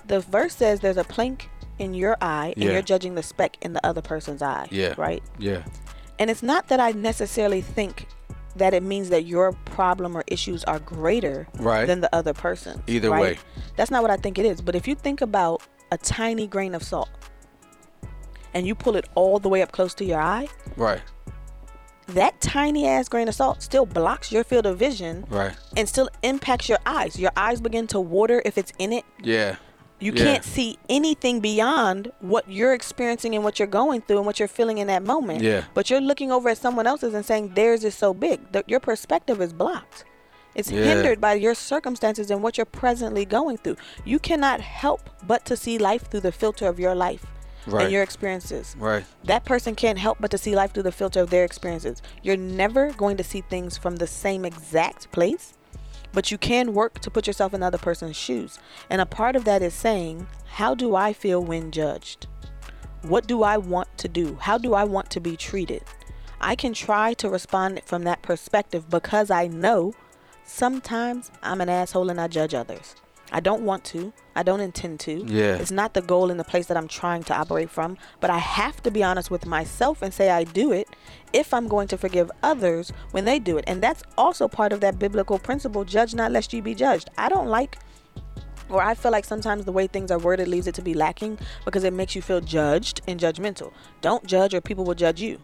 [0.07, 1.51] the verse says there's a plank
[1.81, 2.73] in your eye and Yeah.
[2.75, 4.69] you're judging the speck in the other person's eye.
[4.71, 4.95] Yeah.
[4.97, 5.21] Right?
[5.37, 5.65] Yeah.
[6.21, 8.07] And it's not that I necessarily think
[8.55, 11.87] that it means that your problem or issues are greater Right.
[11.87, 12.81] than the other person's.
[12.87, 13.21] Either right?
[13.21, 13.39] way.
[13.75, 14.61] That's not what I think it is.
[14.61, 17.11] But if you think about a tiny grain of salt
[18.55, 20.47] and you pull it all the way up close to your eye,
[20.77, 21.01] Right.
[22.09, 25.55] That tiny ass grain of salt still blocks your field of vision Right.
[25.77, 27.19] and still impacts your eyes.
[27.19, 29.05] Your eyes begin to water if it's in it.
[29.23, 29.57] Yeah.
[30.01, 30.25] You Yeah.
[30.25, 34.49] can't see anything beyond what you're experiencing and what you're going through and what you're
[34.49, 35.41] feeling in that moment.
[35.43, 35.63] Yeah.
[35.73, 38.53] But you're looking over at someone else's and saying theirs is so big.
[38.53, 40.05] that your perspective is blocked.
[40.55, 40.85] It's Yeah.
[40.85, 43.77] hindered by your circumstances and what you're presently going through.
[44.05, 47.25] You cannot help but to see life through the filter of your life
[47.67, 47.85] Right.
[47.85, 48.77] and your experiences.
[48.79, 49.05] Right.
[49.25, 52.03] That person can't help but to see life through the filter of their experiences.
[52.23, 55.55] You're never going to see things from the same exact place,
[56.13, 58.59] but you can work to put yourself in the other person's shoes.
[58.91, 62.27] And a part of that is saying, How do I feel when judged?
[63.03, 64.39] What do I want to do?
[64.41, 65.83] How do I want to be treated?
[66.41, 69.95] I can try to respond from that perspective because I know
[70.45, 72.95] sometimes I'm an asshole and I judge others.
[73.35, 74.13] I don't want to.
[74.37, 75.25] I don't intend to.
[75.27, 75.57] Yeah.
[75.57, 78.39] It's not the goal and the place that I'm trying to operate from, but I
[78.39, 80.89] have to be honest with myself and say I do it
[81.33, 83.65] if I'm going to forgive others when they do it.
[83.67, 87.11] And that's also part of that biblical principle judge not lest you be judged.
[87.19, 87.77] I don't like
[88.69, 91.37] or I feel like sometimes the way things are worded leaves it to be lacking
[91.65, 93.73] because it makes you feel judged and judgmental.
[94.01, 95.41] Don't judge or people will judge you.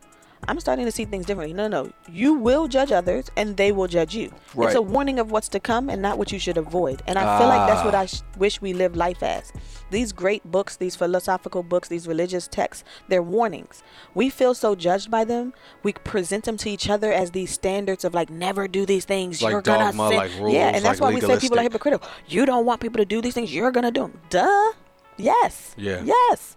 [0.51, 1.55] I'm starting to see things differently.
[1.55, 1.93] No, no, no.
[2.11, 4.33] You will judge others and they will judge you.
[4.55, 4.67] Right.
[4.67, 7.03] It's a warning of what's to come and not what you should avoid.
[7.07, 8.01] And I feel like that's what Ah.
[8.01, 9.53] I sh- wish we lived life as.
[9.91, 13.83] These great books, these philosophical books, these religious texts, they're warnings.
[14.15, 15.53] We feel so judged by them.
[15.85, 19.41] We present them to each other as these standards of like never do these things.
[19.43, 20.17] Like You're gonna dogma, sin.
[20.17, 22.09] like rules, yeah, and that's like why we say people are hypocritical.
[22.27, 23.55] You don't want people to do these things.
[23.55, 24.21] You're gonna do them.
[24.31, 24.73] Duh.
[25.17, 25.75] Yes.
[25.77, 26.03] Yeah.
[26.05, 26.57] Yes.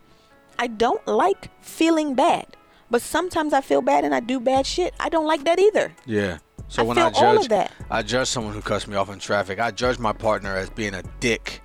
[0.58, 2.48] I don't like feeling bad,
[2.90, 4.94] but sometimes I feel bad and I do bad shit.
[5.00, 5.92] I don't like that either.
[6.06, 6.40] Yeah.
[6.68, 7.72] So I when I judge, that.
[7.90, 9.60] I judge someone who cuts me off in traffic.
[9.60, 11.62] I judge my partner as being a dick,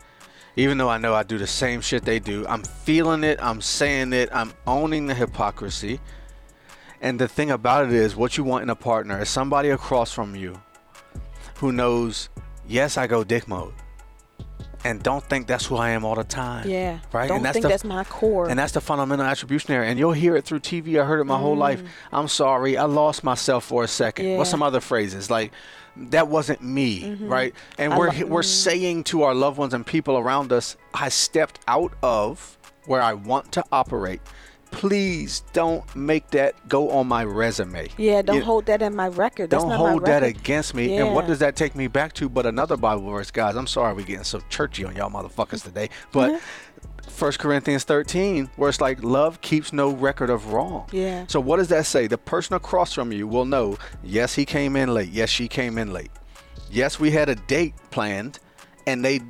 [0.56, 2.46] even though I know I do the same shit they do.
[2.46, 3.38] I'm feeling it.
[3.40, 4.28] I'm saying it.
[4.32, 6.00] I'm owning the hypocrisy.
[7.00, 10.12] And the thing about it is, what you want in a partner is somebody across
[10.12, 10.60] from you
[11.56, 12.28] who knows,
[12.66, 13.72] yes, I go dick mode,
[14.88, 16.68] and don't think that's who I am all the time.
[16.68, 16.98] Yeah.
[17.12, 17.28] Right.
[17.28, 18.48] Don't and that's think the, that's my core.
[18.48, 19.82] and that's the fundamental attribution there.
[19.82, 21.00] And you'll hear it through TV.
[21.00, 21.82] I heard it my whole life.
[22.12, 22.76] I'm sorry.
[22.76, 24.36] I lost myself for a second.
[24.36, 24.52] What's Mm.
[24.52, 25.30] Some other phrases?
[25.30, 25.52] Like,
[25.96, 27.54] that wasn't me, right?
[27.76, 27.92] And Mm-hmm.
[27.92, 31.60] I we're, lo- we're saying to our loved ones and people around us, I stepped
[31.68, 34.20] out of where I want to operate.
[34.70, 37.88] Please don't make that go on my resume.
[37.96, 39.50] yeah, don't You- hold that in my record.
[39.50, 40.96] That's don't hold my that against me.
[40.98, 42.28] And what does that take me back to?
[42.28, 43.56] But another Bible verse, guys.
[43.56, 45.90] I'm sorry we're getting so churchy on y'all motherfuckers today.
[46.12, 46.44] But Mm-hmm.
[47.08, 50.86] First Corinthians 13, where it's like love keeps no record of wrong.
[50.92, 51.24] Yeah.
[51.26, 52.06] So what does that say?
[52.06, 55.08] The person across from you will know, yes, he came in late.
[55.08, 56.10] Yes, she came in late.
[56.70, 58.38] Yes, we had a date planned
[58.86, 59.20] and they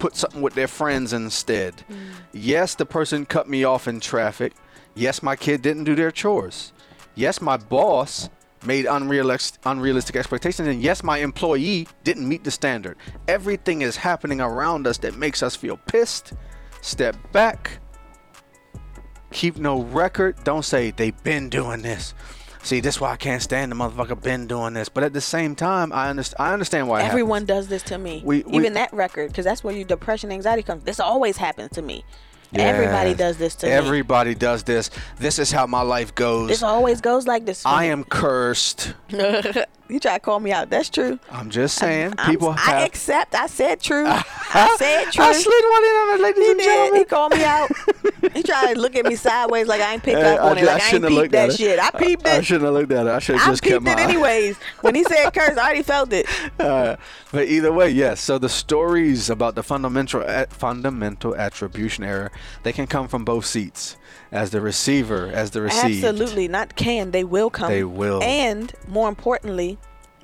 [0.00, 1.84] put something with their friends instead.
[2.32, 4.52] Yes, the person cut me off in traffic.
[4.98, 6.72] Yes, my kid didn't do their chores.
[7.14, 8.28] Yes, my boss
[8.66, 10.66] made unrealistic, unrealistic expectations.
[10.66, 12.96] And yes, my employee didn't meet the standard.
[13.28, 16.32] Everything is happening around us that makes us feel pissed.
[16.80, 17.78] Step back.
[19.30, 20.42] Keep no record.
[20.42, 22.12] Don't say they've been doing this.
[22.64, 24.88] See, this why I can't stand the motherfucker been doing this.
[24.88, 26.36] But at the same time, I understand.
[26.40, 27.46] I understand why Everyone happens.
[27.46, 28.20] does this to me.
[28.24, 30.82] We- we- Even that record, because that's where your depression, anxiety comes.
[30.82, 32.04] This always happens to me.
[32.54, 33.72] Everybody does this to me.
[33.72, 34.90] Everybody does this.
[35.18, 36.48] This is how my life goes.
[36.48, 37.64] This always goes like this.
[37.66, 38.94] I am cursed.
[39.88, 40.70] you try to call me out.
[40.70, 41.18] That's true.
[41.30, 42.14] I'm just saying.
[42.18, 42.86] I'm- people I have.
[42.86, 43.34] accept.
[43.34, 44.04] I said true.
[44.06, 45.24] I said true.
[45.24, 46.64] I slid one in on it, ladies He and did.
[46.64, 47.00] gentlemen.
[47.00, 47.70] He called me out.
[48.34, 50.60] he tried to look at me sideways like I ain't pick Hey, up on I
[50.60, 50.64] it.
[50.64, 51.56] Like I I, ain't peeped that it.
[51.56, 51.78] shit.
[51.78, 52.32] I peeped it.
[52.32, 53.10] I shouldn't have looked at it.
[53.10, 54.56] I should have I just kept peeped my it anyways.
[54.80, 56.26] When he said curse, I already felt it.
[56.58, 56.96] Uh,
[57.32, 58.20] but either way, yes.
[58.20, 62.30] So the stories about the fundamental fundamental attribution error,
[62.62, 63.96] they can come from both seats,
[64.32, 66.04] as the receiver, as the received.
[66.04, 66.48] Absolutely.
[66.48, 67.10] Not can.
[67.10, 67.70] They will come.
[67.70, 68.22] They will.
[68.22, 69.78] And more importantly,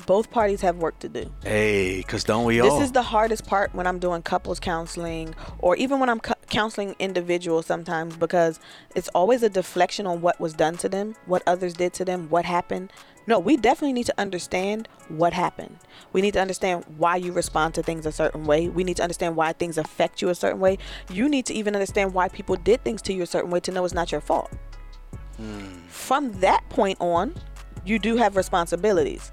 [0.07, 1.31] both parties have work to do.
[1.43, 2.79] Hey, cause don't we This all?
[2.79, 6.35] This is the hardest part when I'm doing couples counseling or even when I'm co-
[6.51, 8.61] counseling individuals sometimes because
[8.95, 12.29] it's always a deflection on what was done to them, what others did to them,
[12.29, 12.93] what happened.
[13.27, 15.79] No, we definitely need to understand what happened.
[16.13, 18.69] We need to understand why you respond to things a certain way.
[18.69, 20.79] We need to understand why things affect you a certain way.
[21.11, 23.73] You need to even understand why people did things to you a certain way to
[23.73, 24.53] know it's not your fault.
[25.89, 27.35] From that point on,
[27.85, 29.33] you do have responsibilities.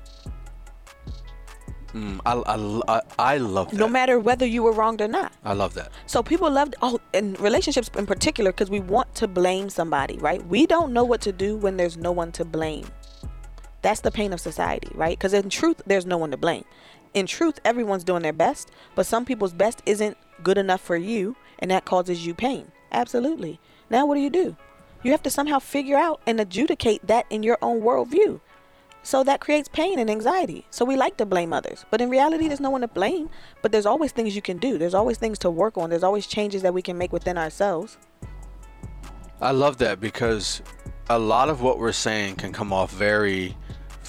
[1.93, 3.77] Mm, I, I, I, I love that.
[3.77, 5.33] No matter whether you were wronged or not.
[5.43, 5.91] I love that.
[6.05, 10.45] So people love oh in relationships in particular because we want to blame somebody, right?
[10.47, 12.85] We don't know what to do when there's no one to blame.
[13.81, 15.17] That's the pain of society, right?
[15.17, 16.65] Because in truth, there's no one to blame.
[17.13, 21.35] In truth, everyone's doing their best, but some people's best isn't good enough for you,
[21.59, 22.71] and that causes you pain.
[22.91, 23.59] Absolutely.
[23.89, 24.55] Now, what do you do?
[25.03, 28.39] You have to somehow figure out and adjudicate that in your own worldview.
[29.03, 30.65] So that creates pain and anxiety.
[30.69, 31.85] So we like to blame others.
[31.89, 33.29] But in reality, there's no one to blame.
[33.63, 34.77] But there's always things you can do.
[34.77, 35.89] There's always things to work on.
[35.89, 37.97] There's always changes that we can make within ourselves.
[39.41, 40.61] I love that because
[41.09, 43.57] a lot of what we're saying can come off very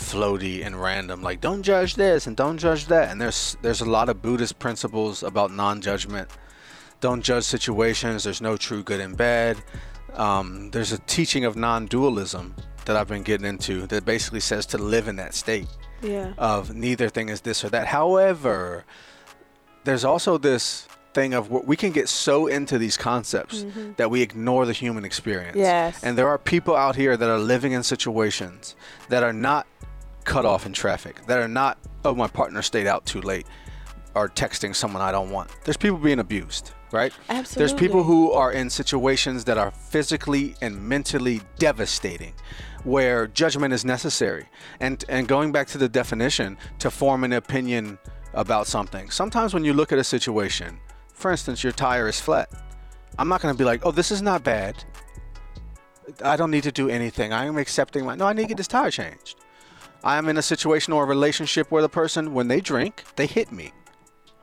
[0.02, 3.84] floaty and random like don't judge this and don't judge that and there's there's a
[3.98, 6.28] lot of buddhist principles about non-judgment
[7.00, 9.56] don't judge situations there's no true good and bad
[10.14, 14.76] um, there's a teaching of non-dualism that i've been getting into that basically says to
[14.78, 15.68] live in that state
[16.02, 16.32] Yeah.
[16.36, 17.86] of neither thing is this or that.
[17.86, 18.84] However,
[19.84, 23.64] there's also this thing of we can get so into these concepts
[23.98, 25.56] that we ignore the human experience.
[25.56, 26.02] Yes.
[26.02, 28.74] And there are people out here that are living in situations
[29.10, 29.66] that are not
[30.24, 33.46] cut off in traffic, that are not, oh, my partner stayed out too late,
[34.14, 35.50] or texting someone I don't want.
[35.64, 37.12] There's people being abused, right?
[37.28, 37.58] Absolutely.
[37.60, 42.34] There's people who are in situations that are physically and mentally devastating
[42.84, 44.46] where judgment is necessary.
[44.80, 47.98] And and going back to the definition to form an opinion
[48.34, 49.10] about something.
[49.10, 50.78] Sometimes when you look at a situation,
[51.14, 52.50] for instance, your tire is flat.
[53.18, 54.82] I'm not going to be like, "Oh, this is not bad.
[56.24, 57.32] I don't need to do anything.
[57.32, 59.41] I am accepting my No, I need to get this tire changed."
[60.04, 63.26] I am in a situation or a relationship where the person when they drink, they
[63.26, 63.72] hit me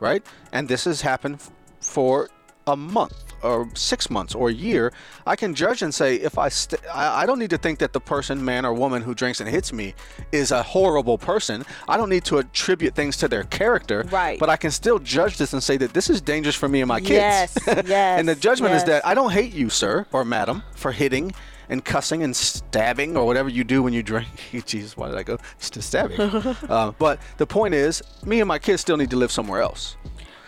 [0.00, 0.24] right?
[0.52, 1.40] And this has happened
[1.80, 2.28] for
[2.66, 4.92] a month or six months or a year.
[5.26, 7.94] I can judge and say if I st- I, I don't need to think that
[7.94, 9.94] the person, man or woman who drinks and hits me
[10.30, 11.64] is a horrible person.
[11.88, 14.06] I don't need to attribute things to their character.
[14.10, 14.38] Right.
[14.38, 16.88] But I can still judge this and say that this is dangerous for me and
[16.88, 17.10] my kids.
[17.12, 20.92] Yes, yes, and the judgment is that I don't hate you, sir or madam, for
[20.92, 21.32] hitting.
[21.70, 24.28] And cussing and stabbing or whatever you do when you drink.
[24.66, 25.38] Jesus, why did I go
[25.70, 26.20] to stabbing?
[26.68, 29.96] uh, but the point is, me and my kids still need to live somewhere else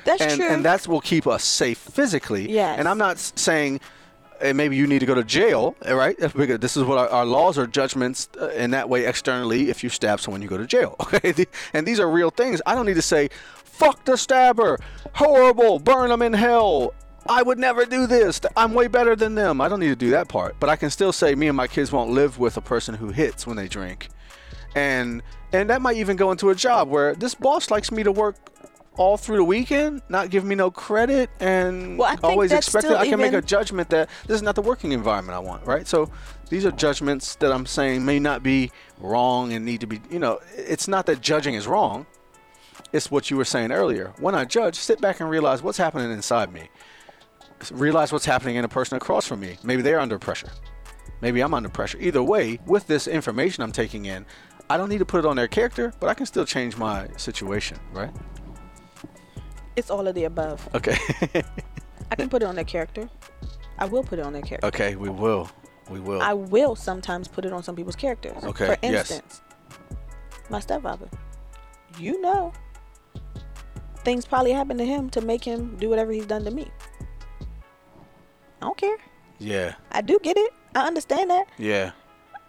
[0.05, 0.49] That's and true.
[0.49, 2.51] and that's will keep us safe physically.
[2.51, 2.79] Yes.
[2.79, 3.81] And I'm not saying
[4.43, 6.19] uh, maybe you need to go to jail, right?
[6.19, 9.71] This is what our, our laws are judgments uh, in that way externally.
[9.71, 10.97] If you stab someone, you go to jail.
[11.15, 12.61] Okay, and these are real things.
[12.67, 14.79] I don't need to say, "Fuck the stabber,
[15.15, 16.95] horrible, burn them in hell."
[17.27, 18.41] I would never do this.
[18.57, 19.61] I'm way better than them.
[19.61, 20.57] I don't need to do that part.
[20.59, 23.09] But I can still say me and my kids won't live with a person who
[23.09, 24.09] hits when they drink.
[24.75, 28.13] And and that might even go into a job where this boss likes me to
[28.13, 28.37] work
[28.97, 33.09] all through the weekend, not give me no credit, and Well, always expect that I
[33.09, 35.87] can make a judgment that this is not the working environment I want, right?
[35.87, 36.11] So
[36.51, 40.19] these are judgments that I'm saying may not be wrong and need to be, you
[40.19, 42.07] know, it's not that judging is wrong.
[42.93, 44.13] It's what you were saying earlier.
[44.19, 46.69] When I judge, sit back and realize what's happening inside me.
[47.71, 49.57] Realize what's happening in a person across from me.
[49.63, 50.51] Maybe they're under pressure.
[51.21, 51.99] Maybe I'm under pressure.
[52.01, 54.27] Either way, with this information I'm taking in,
[54.69, 57.09] I don't need to put it on their character, but I can still change my
[57.17, 58.11] situation, right?
[59.77, 60.69] It's all of the above.
[60.75, 60.97] Okay.
[62.11, 63.09] I can put it on their character.
[63.79, 64.67] I will put it on their character.
[64.67, 65.49] okay, we will.
[65.91, 66.21] We will.
[66.23, 68.43] I will sometimes put it on some people's characters.
[68.45, 69.11] Okay, For yes.
[69.11, 69.43] instance,
[70.51, 71.09] my stepfather.
[71.99, 72.53] You know,
[74.05, 76.71] things probably happened to him to make him do whatever he's done to me.
[78.63, 78.97] I don't care.
[79.41, 79.75] yeah.
[79.91, 80.53] I do get it.
[80.77, 81.47] I understand that.
[81.59, 81.91] Yeah.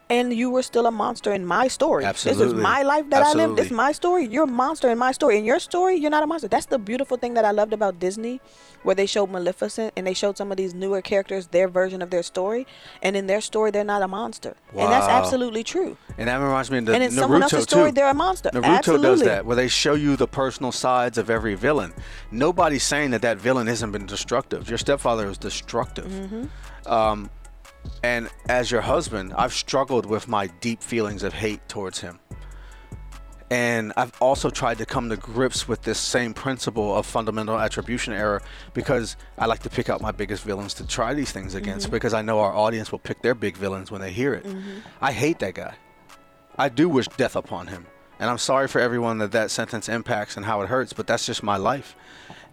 [0.09, 2.03] And you were still a monster in my story.
[2.05, 2.45] Absolutely.
[2.45, 3.55] This is my life that I live.
[3.55, 4.27] This is my story.
[4.27, 5.37] You're a monster in my story.
[5.37, 6.47] In your story, you're not a monster.
[6.47, 8.41] That's the beautiful thing that I loved about Disney,
[8.83, 12.09] where they showed Maleficent and they showed some of these newer characters their version of
[12.09, 12.67] their story.
[13.01, 14.55] And in their story, they're not a monster.
[14.73, 14.83] Wow.
[14.83, 15.97] And that's absolutely true.
[16.17, 17.95] And that reminds me of the and in someone Naruto else's story, too.
[17.95, 18.49] they're a monster.
[18.49, 19.07] Naruto absolutely.
[19.07, 21.93] does that, where they show you the personal sides of every villain.
[22.29, 24.69] Nobody's saying that that villain hasn't been destructive.
[24.69, 26.05] Your stepfather is destructive.
[26.05, 26.91] Mm-hmm.
[26.91, 27.29] Um,
[28.03, 32.19] and as your husband, I've struggled with my deep feelings of hate towards him.
[33.49, 38.11] And I've also tried to come to grips with this same principle of fundamental attribution
[38.11, 38.41] error
[38.73, 41.93] because I like to pick out my biggest villains to try these things against mm-hmm.
[41.93, 44.43] because I know our audience will pick their big villains when they hear it.
[44.43, 44.79] Mm-hmm.
[45.01, 45.75] I hate that guy.
[46.57, 47.85] I do wish death upon him.
[48.19, 51.25] And I'm sorry for everyone that that sentence impacts and how it hurts, but that's
[51.25, 51.95] just my life.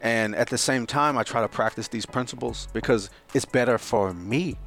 [0.02, 4.12] And at the same time, I try to practice these principles because it's better for
[4.12, 4.58] me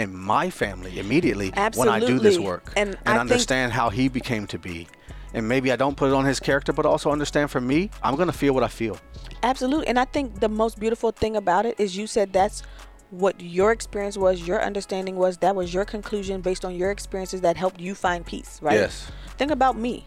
[0.00, 4.46] and my family immediately when I do this work And think- understand how he became
[4.48, 4.88] to be.
[5.32, 8.16] And maybe I don't put it on his character, but also understand for me, I'm
[8.16, 8.98] going to feel what I feel.
[9.44, 9.86] Absolutely.
[9.86, 12.62] And I think the most beautiful thing about it is you said that's
[13.10, 17.42] what your experience was, your understanding was, that was your conclusion based on your experiences
[17.42, 18.74] that helped you find peace, right?
[18.78, 19.10] Yes.
[19.36, 20.04] Think about me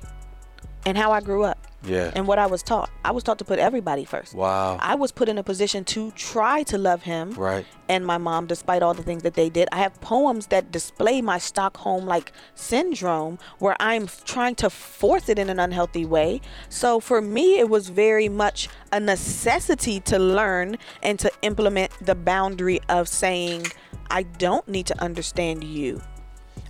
[0.86, 2.12] and how I grew up Yeah.
[2.16, 2.90] and what I was taught.
[3.06, 4.34] I was taught to put everybody first.
[4.34, 4.78] Wow.
[4.82, 7.66] I was put in a position to try to love him Right.
[7.90, 9.68] and my mom despite all the things that they did.
[9.72, 15.38] I have poems that display my Stockholm like syndrome where I'm trying to force it
[15.40, 16.42] in an unhealthy way.
[16.70, 22.16] So for me it was very much a necessity to learn and to implement the
[22.16, 23.68] boundary of saying
[24.10, 26.02] I don't need to understand you.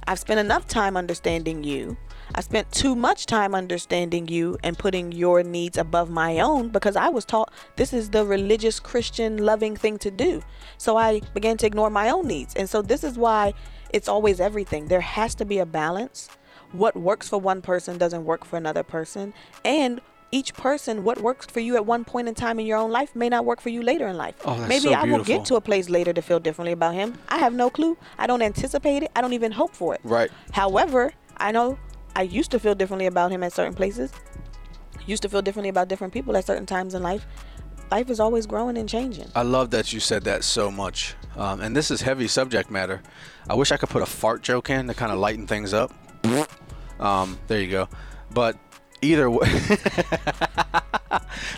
[0.08, 1.98] I've spent enough time understanding you.
[2.36, 6.96] I spent too much time understanding you and putting your needs above my own because
[6.96, 10.42] I was taught this is the religious Christian loving thing to do.
[10.78, 12.56] So I began to ignore my own needs.
[12.56, 13.54] And so this is why
[13.92, 14.88] it's always everything.
[14.88, 16.28] There has to be a balance.
[16.72, 19.36] What works for one person doesn't work for another person.
[19.64, 22.90] And each person, what works for you at one point in time in your own
[22.90, 24.34] life may not work for you later in life.
[24.44, 27.20] Oh, Maybe so I will get to a place later to feel differently about him.
[27.30, 27.96] I have no clue.
[28.18, 29.12] I don't anticipate it.
[29.16, 30.02] I don't even hope for it.
[30.04, 30.32] Right.
[30.52, 31.78] However, I know
[32.16, 34.12] I used to feel differently about him at certain places.
[35.06, 37.26] Used to feel differently about different people at certain times in life.
[37.92, 39.30] Life is always growing and changing.
[39.36, 41.16] I love that you said that so much.
[41.36, 43.02] Um, and this is heavy subject matter.
[43.50, 45.92] I wish I could put a fart joke in to kind of lighten things up.
[47.00, 47.90] Um, there you go.
[48.32, 48.58] But
[49.02, 49.48] either way,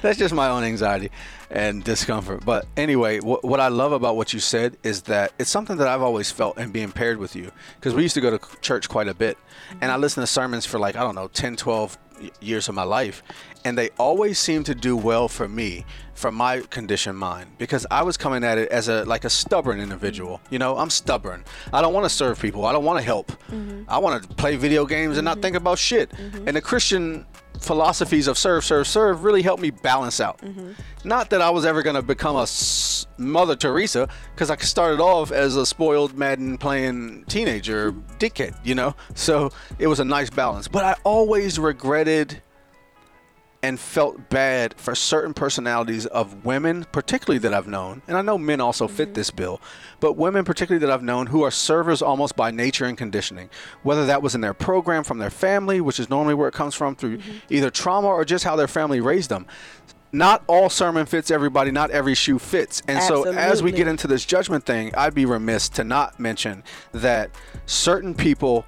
[0.01, 1.11] that's just my own anxiety
[1.55, 2.43] and discomfort.
[2.45, 5.87] But anyway, wh- what I love about what you said is that it's something that
[5.87, 7.51] I've always felt and being paired with you.
[7.75, 9.37] Because we used to go to church quite a bit.
[9.81, 11.97] And I listened to sermons for like, I don't know, 10, 12
[12.41, 13.23] years of my life.
[13.65, 18.03] And they always seem to do well for me from my conditioned mind because I
[18.03, 20.37] was coming at it as a like a stubborn individual.
[20.37, 20.53] Mm-hmm.
[20.53, 21.43] You know, I'm stubborn.
[21.73, 22.65] I don't want to serve people.
[22.65, 23.31] I don't want to help.
[23.51, 23.89] Mm-hmm.
[23.89, 25.41] I want to play video games and not mm-hmm.
[25.41, 26.13] think about shit.
[26.45, 27.25] And the Christian
[27.59, 30.39] philosophies of serve, serve, serve really helped me balance out.
[31.03, 34.99] Not that I was ever going to become a s- Mother Teresa because I started
[34.99, 38.95] off as a spoiled Madden playing teenager dickhead, you know?
[39.13, 40.67] So it was a nice balance.
[40.67, 42.41] But I always regretted
[43.65, 48.37] and felt bad for certain personalities of women, particularly that I've known, and I know
[48.37, 49.13] men also fit mm-hmm.
[49.15, 49.59] this bill,
[49.99, 53.49] but women, particularly that I've known, who are servers almost by nature and conditioning,
[53.81, 56.75] whether that was in their program from their family, which is normally where it comes
[56.75, 57.37] from through mm-hmm.
[57.49, 59.47] either trauma or just how their family raised them.
[60.11, 62.83] Not all sermon fits everybody, not every shoe fits.
[62.87, 66.63] And so as we get into this judgment thing, I'd be remiss to not mention
[66.91, 67.31] that
[67.65, 68.63] certain people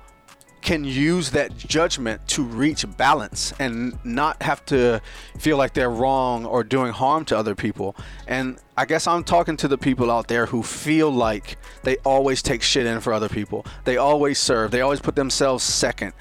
[0.67, 4.99] can use that judgment to reach balance and not have to
[5.39, 7.95] feel like they're wrong or doing harm to other people.
[8.27, 12.41] And I guess I'm talking to the people out there who feel like they always
[12.41, 13.65] take shit in for other people.
[13.85, 14.71] They always serve.
[14.71, 16.11] They always put themselves second.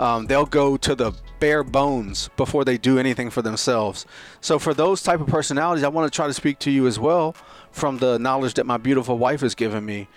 [0.00, 4.04] Um, they'll go to the bare bones before they do anything for themselves.
[4.40, 6.98] So for those type of personalities, I want to try to speak to you as
[6.98, 7.36] well
[7.70, 10.08] from the knowledge that my beautiful wife has given me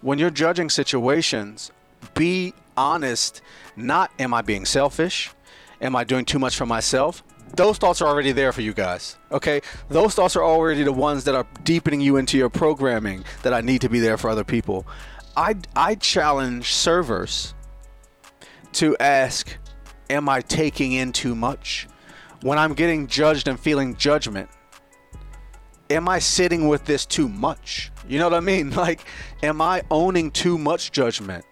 [0.00, 1.70] when you're judging situations,
[2.14, 3.42] be honest.
[3.76, 5.30] Not, am I being selfish?
[5.80, 7.22] Am I doing too much for myself?
[7.54, 9.18] Those thoughts are already there for you guys.
[9.30, 9.60] Okay?
[9.88, 13.60] Those thoughts are already the ones that are deepening you into your programming that I
[13.60, 14.86] need to be there for other people.
[15.36, 17.54] I, I challenge servers
[18.74, 19.56] to ask,
[20.08, 21.88] am I taking in too much?
[22.42, 24.48] When I'm getting judged and feeling judgment,
[25.90, 27.92] am I sitting with this too much?
[28.08, 28.70] You know what I mean?
[28.82, 29.04] Like,
[29.42, 31.44] am I owning too much judgment?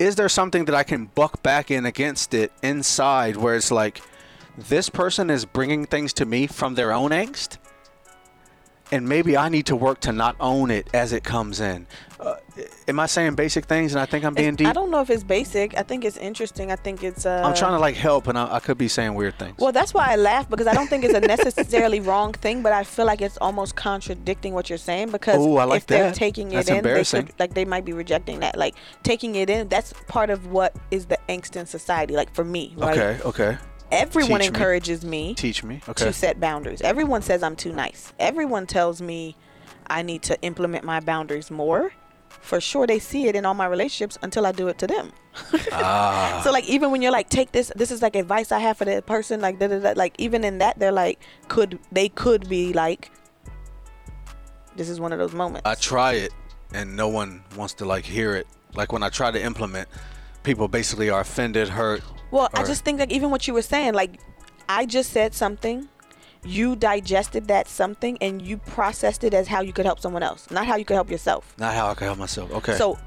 [0.00, 4.02] Is there something that I can buck back in against it inside where it's like,
[4.58, 7.58] this person is bringing things to me from their own angst?
[8.92, 11.86] And maybe I need to work to not own it as it comes in.
[12.20, 12.36] Uh,
[12.88, 14.66] am I saying basic things and I think I'm being It's- deep?
[14.68, 15.76] I don't know if it's basic.
[15.76, 16.72] I think it's interesting.
[16.72, 17.26] I think it's.
[17.26, 19.56] Uh, I'm trying to like help and I, I could be saying weird things.
[19.58, 22.72] Well, that's why I laugh because I don't think it's a necessarily wrong thing, but
[22.72, 26.52] I feel like it's almost contradicting what you're saying because Ooh, like if they're taking
[26.52, 28.56] it That's in, they could, like they might be rejecting that.
[28.56, 32.14] Like taking it in, that's part of what is the angst in society.
[32.14, 32.96] Like for me, right?
[32.96, 33.58] okay, okay.
[33.94, 35.80] Everyone Teach encourages me, Teach me.
[35.88, 36.04] Okay.
[36.04, 36.80] to set boundaries.
[36.82, 38.12] Everyone says I'm too nice.
[38.18, 39.36] Everyone tells me
[39.86, 41.92] I need to implement my boundaries more.
[42.28, 45.12] For sure, they see it in all my relationships until I do it to them.
[45.72, 46.40] Ah.
[46.44, 48.84] So like even when you're like, take this, this is like advice I have for
[48.84, 52.48] the person, like da, da, da, like even in that they're like, could they could
[52.48, 53.10] be like,
[54.76, 55.62] this is one of those moments.
[55.68, 56.32] I try it
[56.72, 58.46] and no one wants to like hear it.
[58.74, 59.88] Like when I try to implement,
[60.44, 62.02] people basically are offended, hurt.
[62.34, 64.18] Well, I just think like even what you were saying, like
[64.68, 65.88] I just said something,
[66.44, 70.50] you digested that something and you processed it as how you could help someone else,
[70.50, 71.54] not how you could help yourself.
[71.58, 72.50] Not how I can help myself.
[72.50, 72.76] Okay.
[72.76, 72.98] So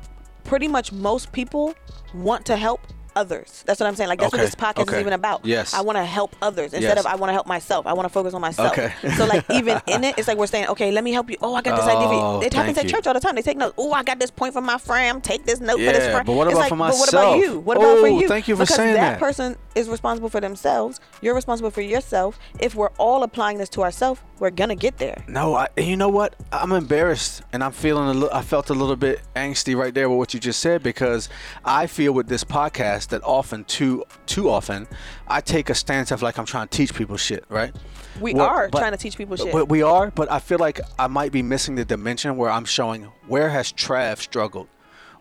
[0.46, 1.76] pretty much most people
[2.14, 2.80] want to help
[3.18, 3.64] others.
[3.66, 4.08] That's what I'm saying.
[4.10, 4.96] Like that's Okay, what this podcast okay.
[4.96, 5.46] is even about.
[5.46, 5.74] Yes.
[5.74, 7.00] I want to help others instead Yes.
[7.00, 7.86] of I want to help myself.
[7.88, 8.72] I want to focus on myself.
[8.72, 8.94] Okay.
[9.16, 11.38] so like even in it, it's like we're saying, okay, let me help you.
[11.42, 12.08] Oh, I got this idea.
[12.08, 12.48] For Oh, you.
[12.48, 12.90] It happens at you.
[12.92, 13.36] church all the time.
[13.36, 13.74] They take notes.
[13.78, 15.24] Oh, I got this point from my friend.
[15.24, 16.26] Take this note for this Yeah, friend.
[16.26, 17.44] but what It's about like, for But what about myself?
[17.44, 17.60] you?
[17.60, 18.28] What about for Oh, you?
[18.28, 19.20] thank you for because saying that that.
[19.20, 21.00] person is responsible for themselves.
[21.22, 22.40] You're responsible for yourself.
[22.60, 25.24] If we're all applying this to ourselves, we're gonna get there.
[25.28, 26.36] No, I, and you know what?
[26.52, 28.36] I'm embarrassed, and I'm feeling a little.
[28.36, 31.30] I felt a little bit angsty right there with what you just said because
[31.64, 34.88] I feel with this podcast that often, too, too often,
[35.28, 37.74] I take a stance of like I'm trying to teach people shit, right?
[38.20, 39.52] We Well, are but- trying to teach people shit.
[39.52, 42.66] But we are, but I feel like I might be missing the dimension where I'm
[42.66, 44.68] showing where has Trav struggled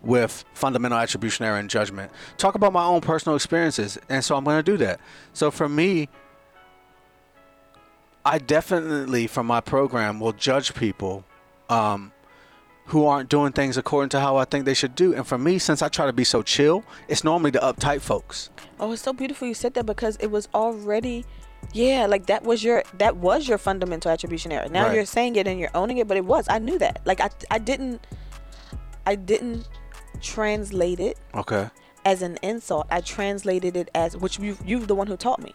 [0.01, 2.11] with fundamental attribution error and judgment.
[2.37, 4.99] Talk about my own personal experiences, and so I'm going to do that.
[5.33, 6.09] So for me,
[8.25, 11.23] I definitely, from my program, will judge people
[11.69, 12.11] um,
[12.87, 15.13] who aren't doing things according to how I think they should do.
[15.13, 18.49] And for me, since I try to be so chill, it's normally the uptight folks.
[18.79, 21.25] Oh, it's so beautiful you said that because it was already
[21.73, 24.69] yeah, like that was your that was your fundamental attribution error.
[24.69, 24.95] Now Right.
[24.95, 26.45] you're saying it and you're owning it, but it was.
[26.49, 27.01] I knew that.
[27.05, 28.05] Like I I didn't
[29.05, 29.67] I didn't
[30.17, 31.69] translate it Okay.
[32.05, 32.87] as an insult.
[32.89, 35.53] I translated it as which you you're the one who taught me.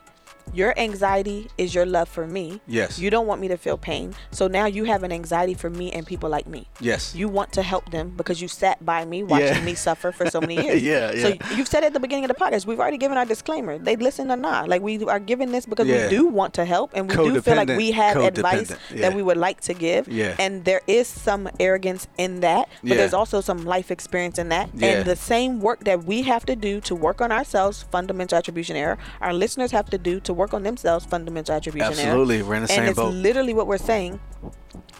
[0.55, 2.61] Your anxiety is your love for me.
[2.66, 2.99] Yes.
[2.99, 4.14] You don't want me to feel pain.
[4.30, 6.68] So now you have an anxiety for me and people like me.
[6.80, 7.14] Yes.
[7.14, 9.64] You want to help them because you sat by me watching Yeah.
[9.64, 10.82] me suffer for so many years.
[10.82, 11.22] Yeah, yeah.
[11.22, 12.66] So you've said at the beginning of the podcast.
[12.66, 13.78] We've already given our disclaimer.
[13.78, 14.68] They listen or not.
[14.68, 16.05] Like we are giving this because Yeah.
[16.05, 19.03] we do want to help and we do feel like we have advice yeah.
[19.03, 20.09] that we would like to give.
[20.09, 20.36] Yeah.
[20.38, 24.70] And there is some arrogance in that, but there's also some life experience in that.
[24.74, 24.88] Yeah.
[24.88, 28.76] And the same work that we have to do to work on ourselves, fundamental attribution
[28.76, 32.00] error, our listeners have to do to work on themselves, fundamental attribution error.
[32.00, 32.42] Absolutely.
[32.42, 33.14] We're in the and same it's boat.
[33.14, 34.20] literally what we're saying.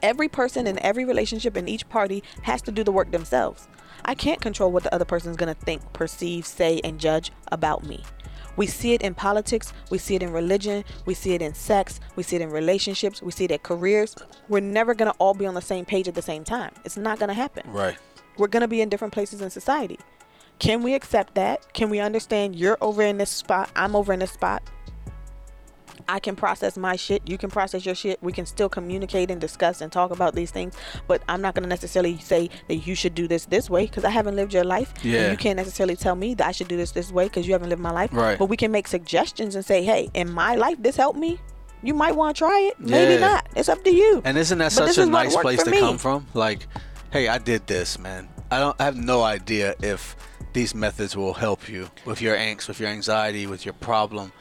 [0.03, 3.69] Every person in every relationship in each party has to do the work themselves.
[4.05, 7.85] I can't control what the other person's going to think, perceive, say, and judge about
[7.87, 8.03] me.
[8.57, 12.01] We see it in politics, we see it in religion, we see it in sex,
[12.17, 14.15] we see it in relationships, we see it in careers.
[14.49, 16.73] We're never going to all be on the same page at the same time.
[16.85, 17.71] It's not going to happen.
[17.73, 17.97] Right.
[18.37, 19.99] We're going to be in different places in society.
[20.59, 21.73] Can we accept that?
[21.73, 24.63] Can we understand you're over in this spot, I'm over in this spot?
[26.09, 28.23] I can process my shit, you can process your shit.
[28.23, 30.75] We can still communicate and discuss and talk about these things,
[31.07, 34.05] but I'm not going to necessarily say that you should do this this way because
[34.05, 34.93] I haven't lived your life.
[35.03, 35.23] Yeah.
[35.23, 37.53] And you can't necessarily tell me that I should do this this way because you
[37.53, 38.11] haven't lived my life.
[38.13, 38.39] Right.
[38.39, 41.39] But we can make suggestions and say, hey, in my life, this helped me.
[41.83, 42.79] You might want to try it.
[42.79, 43.21] Maybe Yeah.
[43.21, 43.47] not.
[43.57, 44.23] It's up to you.
[44.25, 45.81] And isn't that But such a nice place to me.
[45.81, 46.27] come from?
[46.35, 46.67] Like,
[47.11, 48.29] hey, I did this, man.
[48.51, 50.15] I don't I have no idea if
[50.53, 54.33] these methods will help you with your angst, with your anxiety, with your problem.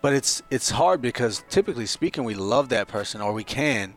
[0.00, 3.94] But it's it's hard because typically speaking, we love that person or we can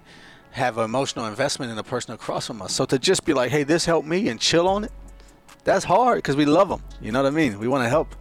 [0.51, 2.73] have an emotional investment in the person across from us.
[2.73, 4.91] So to just be like, hey, this helped me and chill on it,
[5.63, 6.83] that's hard because we love them.
[7.01, 7.59] You know what I mean?
[7.59, 8.15] We want to help.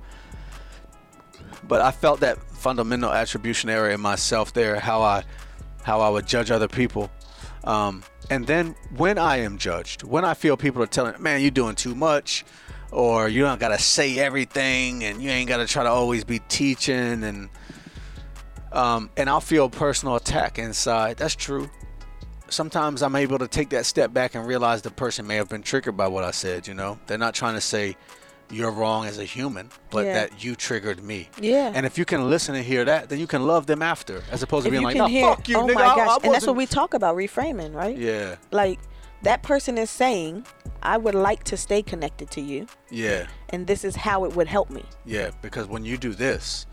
[1.67, 5.25] But I felt that fundamental attribution error in myself there, how I
[5.83, 7.11] how I would judge other people.
[7.65, 11.51] Um, and then when I am judged, when I feel people are telling, man, you're
[11.51, 12.45] doing too much,
[12.93, 17.25] or you don't gotta say everything, and you ain't gotta try to always be teaching,
[17.25, 17.49] and
[18.73, 21.17] um, and I'll feel personal attack inside.
[21.17, 21.69] That's true.
[22.49, 25.63] Sometimes I'm able to take that step back and realize the person may have been
[25.63, 26.67] triggered by what I said.
[26.67, 27.97] You know, they're not trying to say
[28.51, 30.15] you're wrong as a human, but Yeah.
[30.15, 31.29] that you triggered me.
[31.41, 31.71] Yeah.
[31.73, 34.43] And if you can listen and hear that, then you can love them after, as
[34.43, 35.75] opposed to if being like, no, hear, fuck you, oh nigga.
[35.75, 37.97] my I- I gosh, and that's what we talk about reframing, right?
[37.97, 38.81] Yeah, Like
[39.23, 40.45] that person is saying,
[40.83, 44.49] I would like to stay connected to you, yeah, and this is how it would
[44.49, 44.83] help me.
[45.05, 45.31] yeah.
[45.43, 46.67] Because when you do this,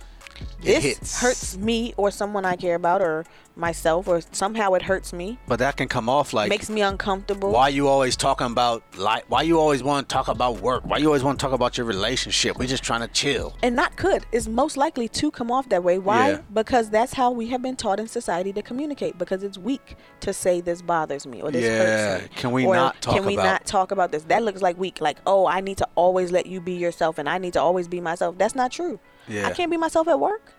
[0.62, 1.20] This hits.
[1.22, 3.26] hurts me or someone I care about or
[3.56, 7.50] myself, or somehow it hurts me, But that can come off like, makes me uncomfortable.
[7.52, 10.86] why you always talking about like, why you always want to talk about work?
[10.86, 12.58] Why you always want to talk about your relationship?
[12.60, 13.56] We're just trying to chill.
[13.64, 15.98] and not could is most likely to come off that way.
[15.98, 16.30] Why?
[16.32, 16.42] Yeah.
[16.54, 19.18] Because that's how we have been taught in society to communicate.
[19.18, 22.18] Because it's weak to say this bothers me or this Yeah.
[22.20, 22.30] hurts me.
[22.36, 24.22] Can we or not talk Can we about- not talk about this?
[24.26, 25.02] That looks like weak.
[25.02, 27.88] Like oh, I need to always let you be yourself, and I need to always
[27.88, 28.38] be myself.
[28.38, 29.00] That's not true.
[29.28, 29.48] Yeah.
[29.48, 30.54] I can't be myself at work.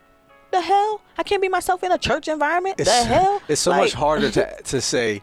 [0.51, 1.01] The hell?
[1.17, 2.77] I can't be myself in a church environment.
[2.79, 3.43] It's, the hell?
[3.49, 5.23] It's so much harder to to say.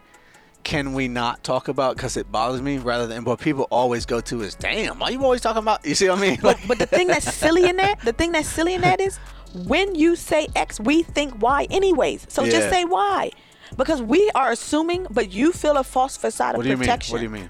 [0.62, 4.20] Can we not talk about because it bothers me rather than what people always go
[4.22, 6.80] to is damn why you always talking about you see what I mean But, but
[6.80, 9.18] the thing that's silly in that, the thing that's silly in that is
[9.54, 12.26] when you say X, we think Y anyways.
[12.28, 13.30] So just say Y.
[13.76, 16.80] Because we are assuming, but you feel a false facade of what do you mean
[16.80, 17.12] protection.
[17.12, 17.48] what do you mean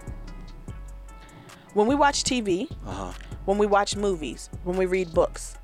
[1.72, 3.12] When we watch TV, uh huh
[3.46, 5.56] when we watch movies, when we read books,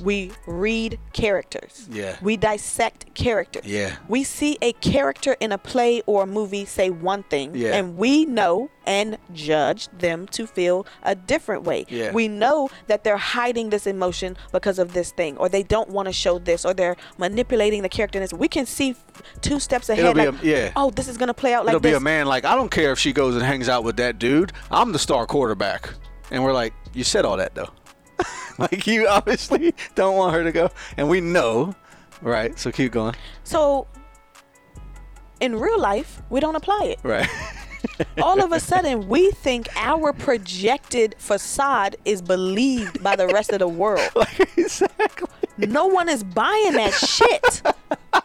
[0.00, 1.88] we read characters.
[1.90, 2.16] Yeah.
[2.22, 3.64] We dissect characters.
[3.66, 3.96] Yeah.
[4.08, 7.74] We see a character in a play or a movie say one thing, Yeah.
[7.76, 11.84] and we know and judge them to feel a different way.
[11.88, 12.12] Yeah.
[12.12, 16.06] We know that they're hiding this emotion because of this thing, or they don't want
[16.06, 18.18] to show this, or they're manipulating the character.
[18.18, 18.32] this.
[18.32, 18.96] We can see
[19.42, 20.04] two steps ahead.
[20.04, 20.72] It'll be like, a- yeah.
[20.76, 21.98] Oh, this is gonna play out like it'll be this.
[21.98, 24.52] a man like I don't care if she goes and hangs out with that dude
[24.70, 25.90] I'm the star quarterback
[26.30, 27.68] and we're like you said all that though
[28.58, 31.74] like you obviously don't want her to go and we know
[32.22, 33.14] right so keep going
[33.44, 33.86] So,
[35.40, 36.98] in real life, we don't apply it.
[37.02, 37.28] right
[38.22, 43.58] all of a sudden we think our projected facade is believed by the rest of
[43.60, 44.06] the world.
[44.14, 47.62] like exactly No one is buying that shit.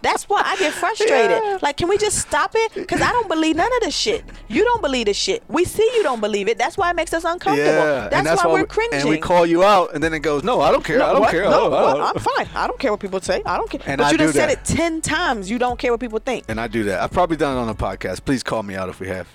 [0.06, 1.42] That's why I get frustrated.
[1.44, 1.58] Yeah.
[1.64, 2.76] Like, can we just stop it?
[2.76, 4.24] Because I don't believe none of this shit.
[4.48, 5.42] You don't believe this shit.
[5.48, 6.60] We see you don't believe it.
[6.60, 7.72] That's why it makes us uncomfortable.
[7.72, 9.00] Yeah, That's, and why, we're cringing.
[9.00, 11.02] And we call you out, and then it goes, "No, I don't care.
[11.02, 11.32] I don't what?
[11.32, 11.46] care.
[11.46, 12.48] No, I don't- I well, don't." I'm fine.
[12.54, 13.42] I don't care what people say.
[13.48, 13.82] I don't care.
[13.88, 15.50] And but I you just said it ten times.
[15.50, 16.46] You don't care what people think.
[16.50, 17.02] And I do that.
[17.02, 18.26] I've probably done it on a podcast.
[18.26, 19.28] Please call me out if we have.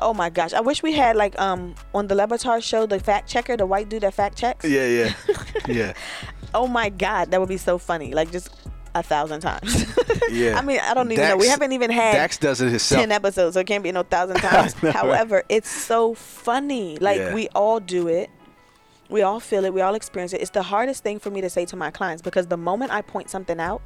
[0.00, 0.52] Oh my gosh!
[0.52, 3.88] I wish we had like um on the Levitar show the fact checker, the white
[3.88, 4.66] dude that fact checks.
[4.66, 5.12] Yeah, yeah,
[5.66, 5.92] yeah.
[6.52, 8.12] Oh my god, that would be so funny.
[8.12, 8.50] Like just
[8.94, 9.86] a thousand times.
[10.30, 10.58] Yeah.
[10.58, 11.36] I mean, I don't even know.
[11.36, 13.00] We haven't even had Dax does it himself.
[13.00, 14.74] ten episodes, so it can't be no thousand times.
[14.82, 14.96] know, right?
[14.96, 16.96] However, it's so funny.
[16.98, 17.34] Like Yeah.
[17.34, 18.30] we all do it.
[19.10, 19.72] We all feel it.
[19.74, 20.40] We all experience it.
[20.40, 23.02] It's the hardest thing for me to say to my clients because the moment I
[23.02, 23.82] point something out,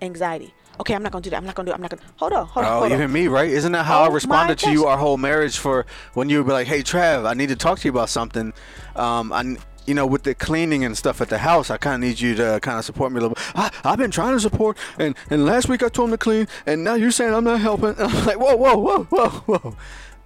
[0.00, 0.52] anxiety.
[0.80, 1.36] Okay, I'm not gonna do that.
[1.36, 1.72] I'm not gonna do.
[1.72, 1.74] It.
[1.76, 2.02] I'm not gonna.
[2.16, 2.46] Hold on.
[2.46, 2.72] Hold on.
[2.72, 3.12] Oh, hold even on.
[3.12, 3.48] me, right?
[3.50, 6.46] Isn't that how Oh I responded to you our whole marriage for when you would
[6.46, 8.52] be like, "Hey, Trav, I need to talk to you about something."
[8.96, 9.56] Um, I,
[9.86, 12.34] you know, with the cleaning and stuff at the house, I kind of need you
[12.36, 13.44] to kind of support me a little bit.
[13.54, 16.48] I, I've been trying to support, and and last week I told him to clean,
[16.66, 17.90] and now you're saying I'm not helping.
[17.90, 19.76] And I'm like, whoa, whoa, whoa, whoa, whoa.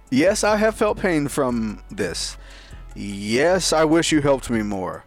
[0.09, 2.37] Yes, I have felt pain from this.
[2.95, 5.03] Yes, I wish you helped me more.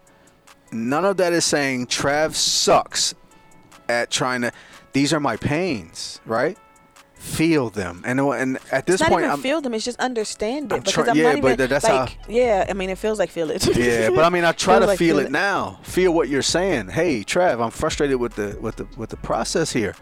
[0.72, 3.14] None of that is saying Trav sucks
[3.88, 4.52] at trying to.
[4.92, 6.58] These are my pains, right?
[7.20, 9.74] Feel them, and uh, and at this It's not point, I'm, feel them.
[9.74, 12.64] It's just understand it I'm because I'm yeah, not but even that's like how- yeah.
[12.66, 13.76] I mean, it feels like feel it.
[13.76, 15.30] yeah, but I mean, I try to like feel feel it it.
[15.32, 15.80] now.
[15.82, 16.88] Feel what you're saying.
[16.88, 19.94] Hey, Trav, I'm frustrated with the with the with the process here.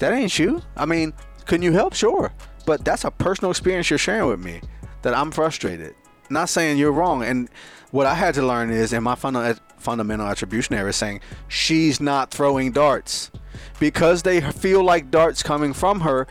[0.00, 0.60] That ain't you.
[0.76, 1.12] I mean,
[1.46, 1.94] can you help?
[1.94, 2.32] Sure,
[2.66, 4.62] but that's a personal experience you're sharing with me.
[5.02, 5.94] That I'm frustrated.
[6.28, 7.22] Not saying you're wrong.
[7.22, 7.48] And
[7.92, 12.32] what I had to learn is, in my funda- fundamental attribution error, saying she's not
[12.32, 13.30] throwing darts
[13.78, 16.26] because they feel like darts coming from her.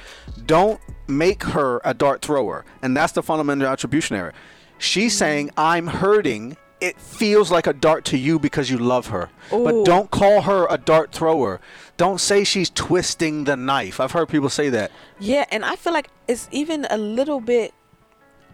[0.45, 4.33] Don't make her a dart thrower, and that's the fundamental attribution error.
[4.77, 6.57] She's saying, I'm hurting.
[6.79, 9.29] It feels like a dart to you because you love her.
[9.51, 11.61] But don't call her a dart thrower.
[11.97, 13.99] Don't say she's twisting the knife.
[13.99, 14.91] I've heard people say that.
[15.19, 17.75] Yeah, and I feel like it's even a little bit.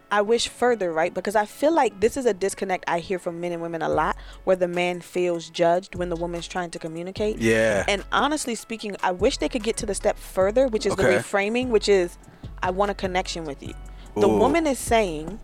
[0.09, 1.13] I wish further, right?
[1.13, 3.89] Because I feel like this is a disconnect I hear from men and women a
[3.89, 7.39] lot, where the man feels judged when the woman's trying to communicate.
[7.39, 7.83] Yeah.
[7.87, 11.03] And honestly speaking, I wish they could get to the step further, which is the
[11.03, 12.17] reframing, which is,
[12.63, 13.73] I want a connection with you.
[14.15, 15.39] The woman is saying,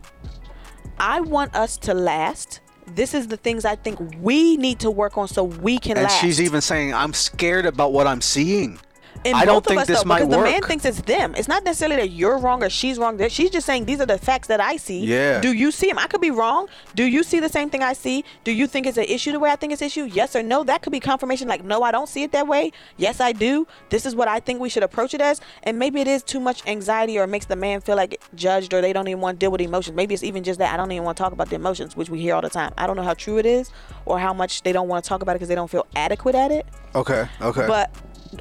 [0.98, 2.62] I want us to last.
[2.88, 6.04] This is the things I think we need to work on so we can and
[6.04, 6.20] last.
[6.20, 8.80] she's even saying, I'm scared about what I'm seeing.
[9.24, 11.34] In I both don't of think us this though, because the man thinks it's them.
[11.36, 13.18] It's not necessarily that you're wrong or she's wrong.
[13.18, 15.06] That she's just saying these are the facts that I see.
[15.06, 15.42] Yeah.
[15.42, 16.00] Do you see them?
[16.00, 16.68] I could be wrong.
[16.96, 18.24] Do you see the same thing I see?
[18.44, 20.06] Do you think it's an issue the way I think it's an issue?
[20.06, 20.64] Yes or no.
[20.64, 21.48] That could be confirmation.
[21.48, 22.72] Like, no, I don't see it that way.
[22.98, 23.68] Yes, I do.
[23.90, 25.42] This is what I think we should approach it as.
[25.64, 28.74] And maybe it is too much anxiety or it makes the man feel like judged
[28.74, 29.96] or they don't even want to deal with emotions.
[29.96, 32.10] Maybe it's even just that I don't even want to talk about the emotions, which
[32.10, 32.74] we hear all the time.
[32.78, 33.72] I don't know how true it is
[34.06, 36.36] or how much they don't want to talk about it because they don't feel adequate
[36.36, 36.66] at it.
[36.96, 37.28] Okay.
[37.42, 37.68] Okay.
[37.68, 37.92] But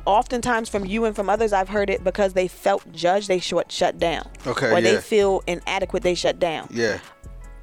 [0.06, 3.70] oftentimes from you and from others, I've heard it because they felt judged, they shut
[3.70, 4.28] shut down.
[4.46, 6.68] Okay, Or they feel inadequate, they shut down.
[6.70, 6.98] yeah.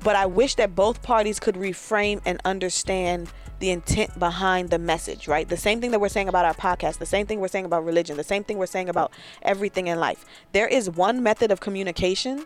[0.02, 5.28] But I wish that both parties could reframe and understand the intent behind the message,
[5.28, 5.50] right?
[5.50, 7.84] The same thing that we're saying about our podcast, the same thing we're saying about
[7.84, 9.12] religion, the same thing we're saying about
[9.42, 10.24] everything in life.
[10.54, 12.46] There is one method of communication,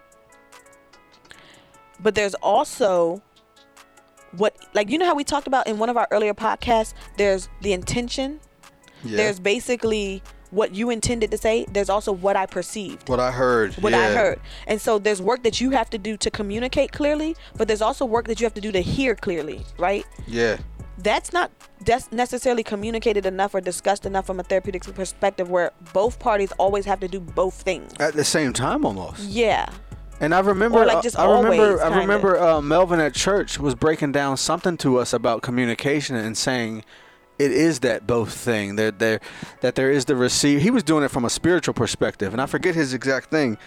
[1.99, 3.21] but there's also
[4.36, 7.49] what, like, you know how we talked about in one of our earlier podcasts, there's
[7.61, 8.39] the intention,
[9.04, 9.18] Yeah.
[9.18, 13.74] there's basically what you intended to say, there's also what I perceived what I heard.
[13.76, 14.39] what I heard.
[14.68, 18.06] And so there's work that you have to do to communicate clearly, but there's also
[18.06, 20.06] work that you have to do to hear clearly, right?
[20.28, 20.58] Yeah.
[20.99, 21.51] That's not
[21.84, 26.86] des- necessarily communicated enough or discussed enough from a therapeutic perspective where both parties always
[26.86, 27.91] have to do both things.
[27.99, 29.22] At the same time, almost.
[29.22, 29.70] Yeah.
[30.20, 33.74] And I remember, like, just I remember, always, I remember uh, Melvin at church was
[33.74, 36.86] breaking down something to us about communication and saying
[37.39, 39.19] it is that both thing that there
[39.61, 40.61] that there is the receive.
[40.61, 43.57] He was doing it from a spiritual perspective, and I forget his exact thing,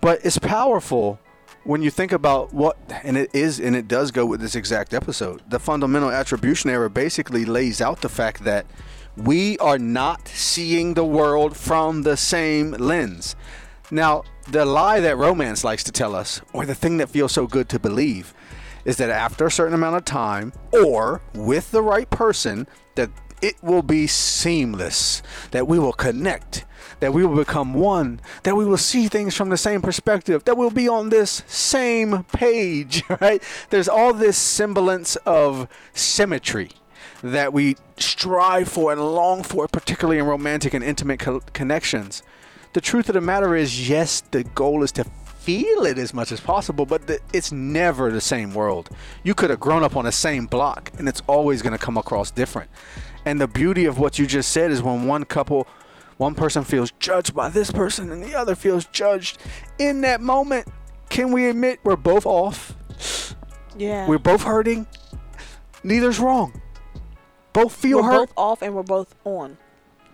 [0.00, 1.18] but it's powerful
[1.64, 4.94] when you think about what and it is and it does go with this exact
[4.94, 5.42] episode.
[5.48, 8.66] The fundamental attribution error basically lays out the fact that
[9.16, 13.36] we are not seeing the world from the same lens.
[13.90, 17.46] Now, the lie that romance likes to tell us, or the thing that feels so
[17.46, 18.34] good to believe,
[18.84, 23.10] is that after a certain amount of time, or with the right person, that
[23.42, 26.64] it will be seamless, that we will connect,
[27.00, 30.56] that we will become one, that we will see things from the same perspective, that
[30.56, 33.42] we'll be on this same page, right?
[33.70, 36.70] There's all this semblance of symmetry
[37.22, 42.22] that we strive for and long for, particularly in romantic and intimate co- connections.
[42.74, 45.04] The truth of the matter is, yes, the goal is to
[45.48, 48.90] feel it as much as possible, but the, it's never the same world.
[49.22, 51.96] You could have grown up on the same block, and it's always going to come
[51.96, 52.68] across different.
[53.24, 55.66] And the beauty of what you just said is when one couple,
[56.18, 59.38] one person feels judged by this person, and the other feels judged
[59.78, 60.68] in that moment.
[61.08, 62.76] Can we admit we're both off?
[63.78, 64.06] Yeah.
[64.06, 64.86] We're both hurting.
[65.82, 66.60] Neither's wrong.
[67.54, 68.10] Both feel hurt.
[68.10, 68.28] we're hurt.
[68.28, 69.56] both off and we're both on.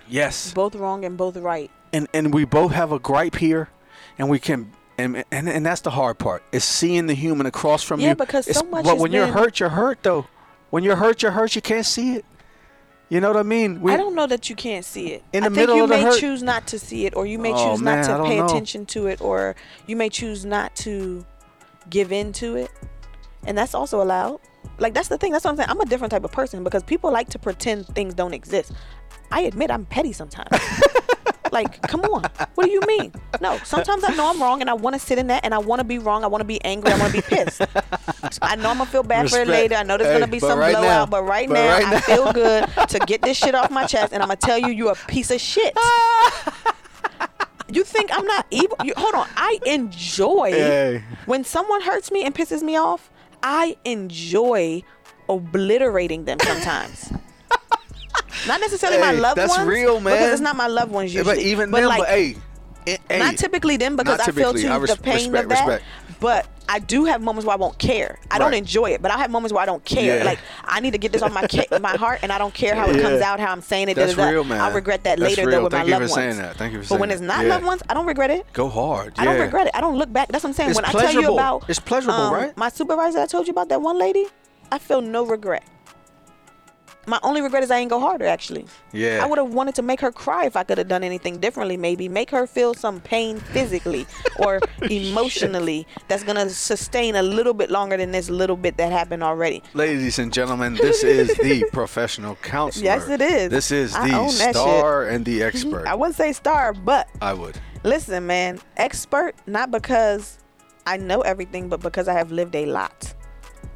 [0.09, 0.55] yes.
[0.55, 1.73] Both wrong and both right.
[1.93, 3.71] and and we both have a gripe here,
[4.17, 4.71] and we can.
[4.97, 8.15] And, and, and that's the hard part is seeing the human across from Yeah, you.
[8.15, 10.27] because so It's- much But when you're hurt, you're hurt though.
[10.71, 11.55] When you're hurt, you're hurt.
[11.57, 12.25] You can't see it.
[13.09, 13.81] You know what I mean?
[13.81, 15.23] We, I don't know that you can't see it.
[15.33, 17.15] In I the think middle you of the may hurt- choose not to see it,
[17.15, 18.47] or you may Oh, choose man, not to pay know.
[18.47, 19.55] attention to it, or
[19.87, 21.25] you may choose not to
[21.91, 22.71] give in to it,
[23.47, 24.41] and that's also allowed.
[24.79, 25.33] Like that's the thing.
[25.33, 25.69] That's what I'm saying.
[25.69, 28.73] I'm a different type of person because people like to pretend things don't exist.
[29.31, 30.49] I admit I'm petty sometimes.
[31.55, 32.25] like, come on.
[32.57, 33.13] What do you mean?
[33.41, 35.59] No, sometimes I know I'm wrong and I want to sit in that and I
[35.59, 36.23] want to be wrong.
[36.25, 36.93] I want to be angry.
[36.93, 37.63] I want to be pissed.
[38.43, 39.77] I know I'm gonna feel bad for it later.
[39.77, 41.87] I know there's Hey, gonna be some right blowout, now- but right but now right
[41.87, 44.59] I now- feel good to get this shit off my chest and I'm gonna tell
[44.59, 45.75] you you're a piece of shit.
[47.73, 48.77] you think I'm not evil?
[48.85, 49.27] You, hold on.
[49.37, 51.05] I enjoy Hey.
[51.27, 53.11] when someone hurts me and pisses me off.
[53.43, 54.83] I enjoy
[55.29, 57.13] obliterating them sometimes.
[58.47, 59.69] Not necessarily my loved that's ones.
[59.69, 60.15] real, man.
[60.15, 61.37] Because it's not my loved ones usually.
[61.37, 62.37] but even then, like, but hey,
[62.87, 65.59] hey, not typically them because Not I feel too I the pain respect, of that.
[65.67, 65.85] respect.
[66.21, 68.19] But I do have moments where I won't care.
[68.31, 70.19] I don't enjoy it, but I have moments where I don't care.
[70.21, 70.25] Yeah.
[70.25, 72.75] Like I need to get this on my ca- my heart, and I don't care
[72.75, 73.03] how it Yeah.
[73.03, 73.95] comes out, how I'm saying it.
[73.97, 74.31] That's da, da, da.
[74.31, 74.61] real, man.
[74.61, 75.59] I'll regret that That's later real.
[75.59, 76.35] though with Thank my you loved for ones.
[76.37, 76.57] saying that.
[76.57, 77.37] Thank you for But when saying it's that.
[77.37, 77.55] not Yeah.
[77.55, 78.47] loved ones, I don't regret it.
[78.55, 79.13] go hard.
[79.19, 79.73] I don't regret it.
[79.75, 80.29] I don't look back.
[80.29, 80.71] That's what I'm saying.
[80.71, 81.35] It's when I tell you pleasurable.
[81.39, 82.57] about It's pleasurable, um, right?
[82.57, 84.25] My supervisor, I told you about that one lady.
[84.73, 85.65] I feel no regret.
[87.07, 88.27] My only regret is I ain't go harder.
[88.27, 89.21] Actually, Yeah.
[89.23, 91.77] I would have wanted to make her cry if I could have done anything differently.
[91.77, 94.07] Maybe make her feel some pain physically
[94.39, 99.23] or emotionally that's gonna sustain a little bit longer than this little bit that happened
[99.23, 99.63] already.
[99.75, 102.85] Ladies and gentlemen, this is the professional counselor.
[102.85, 103.51] Yes, it is.
[103.51, 105.87] This is the star and the expert.
[105.87, 107.57] I wouldn't say star, but I would.
[107.85, 110.39] listen, man, expert not because
[110.87, 113.15] I know everything, but because I have lived a lot.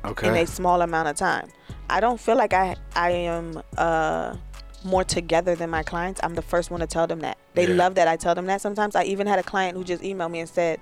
[0.05, 0.29] Okay.
[0.29, 1.49] in a small amount of time.
[1.91, 4.36] I don't feel like I I am uh
[4.84, 6.20] more together than my clients.
[6.22, 7.36] I'm the first one to tell them that.
[7.55, 7.74] They Yeah.
[7.74, 8.61] love that I tell them that.
[8.61, 10.80] Sometimes I even had a client who just emailed me and said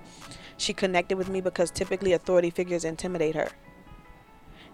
[0.57, 3.49] she connected with me because typically authority figures intimidate her.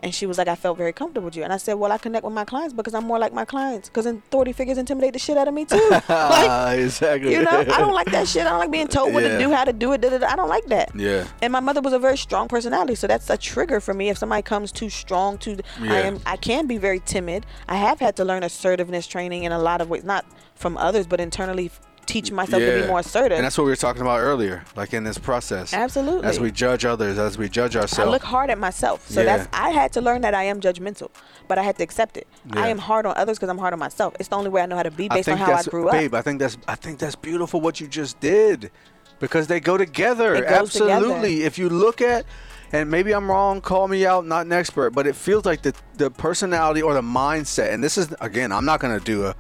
[0.04, 1.44] And she was like, I felt very comfortable with you.
[1.44, 3.88] And I said, Well, I connect with my clients because I'm more like my clients.
[3.88, 5.90] Because authority figures intimidate the shit out of me too.
[6.10, 7.32] like, exactly.
[7.32, 8.46] you know, I don't like that shit.
[8.46, 9.38] I don't like being told what Yeah.
[9.38, 10.02] to do, how to do it.
[10.02, 10.28] Da, da, da.
[10.28, 10.92] I don't like that.
[10.94, 11.26] Yeah.
[11.42, 14.10] And my mother was a very strong personality, so that's a trigger for me.
[14.10, 17.46] If somebody comes too strong, too, I am, I can be very timid.
[17.70, 20.26] I have had to learn assertiveness training in a lot of ways, not
[20.56, 21.72] from others, but internally
[22.06, 23.38] teach myself to be more assertive.
[23.38, 25.74] And that's what we were talking about earlier, like in this process.
[25.74, 26.28] Absolutely.
[26.28, 28.08] As we judge others, as we judge ourselves.
[28.08, 29.10] I look hard at myself.
[29.10, 29.38] So Yeah.
[29.38, 31.10] that's I had to learn that I am judgmental,
[31.48, 32.28] but I had to accept it.
[32.52, 34.16] I am hard on others because I'm hard on myself.
[34.20, 36.14] It's the only way I know how to be based on how I grew babe,
[36.14, 36.20] up.
[36.20, 38.72] I think that's I think that's beautiful what you just did,
[39.20, 40.34] because they go together.
[40.44, 40.92] Goes together.
[40.92, 41.44] Absolutely.
[41.44, 42.26] If you look at,
[42.72, 45.74] and maybe I'm wrong, call me out, not an expert, but it feels like the
[45.96, 49.36] the personality or the mindset, and this is again, I'm not gonna do a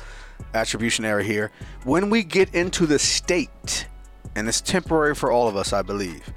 [0.54, 1.52] attribution error here.
[1.84, 3.88] When we get into the state,
[4.36, 6.34] and it's temporary for all of us, I believe,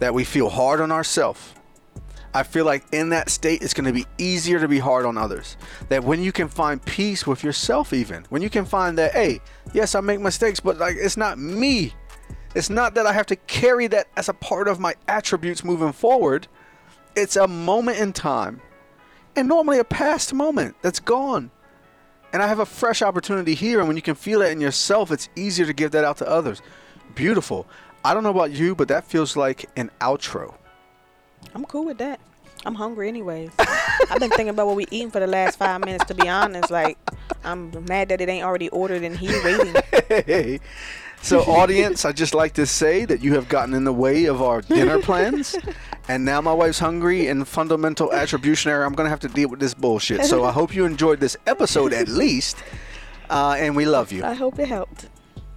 [0.00, 1.54] that we feel hard on ourselves.
[2.34, 5.16] I feel like in that state, it's going to be easier to be hard on
[5.16, 5.56] others.
[5.88, 9.40] That when you can find peace with yourself, even when you can find that, hey,
[9.72, 11.94] yes, I make mistakes, but like it's not me.
[12.54, 15.92] It's not that I have to carry that as a part of my attributes moving
[15.92, 16.48] forward.
[17.16, 18.60] It's a moment in time,
[19.34, 21.50] and normally a past moment that's gone.
[22.32, 25.10] And I have a fresh opportunity here, and when you can feel it in yourself,
[25.10, 26.60] it's easier to give that out to others.
[27.14, 27.66] Beautiful.
[28.04, 30.54] I don't know about you, but that feels like an outro.
[31.54, 32.20] I'm cool with that.
[32.64, 33.50] I'm hungry anyways.
[33.58, 36.04] I've been thinking about what we eating for the last five minutes.
[36.06, 36.98] To be honest, like
[37.44, 39.74] I'm mad that it ain't already ordered and he waiting.
[40.08, 40.60] Hey.
[41.20, 44.40] So, audience, I just like to say that you have gotten in the way of
[44.40, 45.56] our dinner plans,
[46.08, 48.84] and now my wife's hungry and fundamental attribution error.
[48.84, 50.24] I'm gonna have to deal with this bullshit.
[50.24, 52.56] So, I hope you enjoyed this episode at least,
[53.30, 54.24] uh, and we love you.
[54.24, 55.08] I hope it helped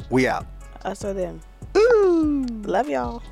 [0.10, 0.46] We out.
[0.84, 1.42] us or them.
[1.78, 2.46] Ooh.
[2.64, 3.24] Love y'all.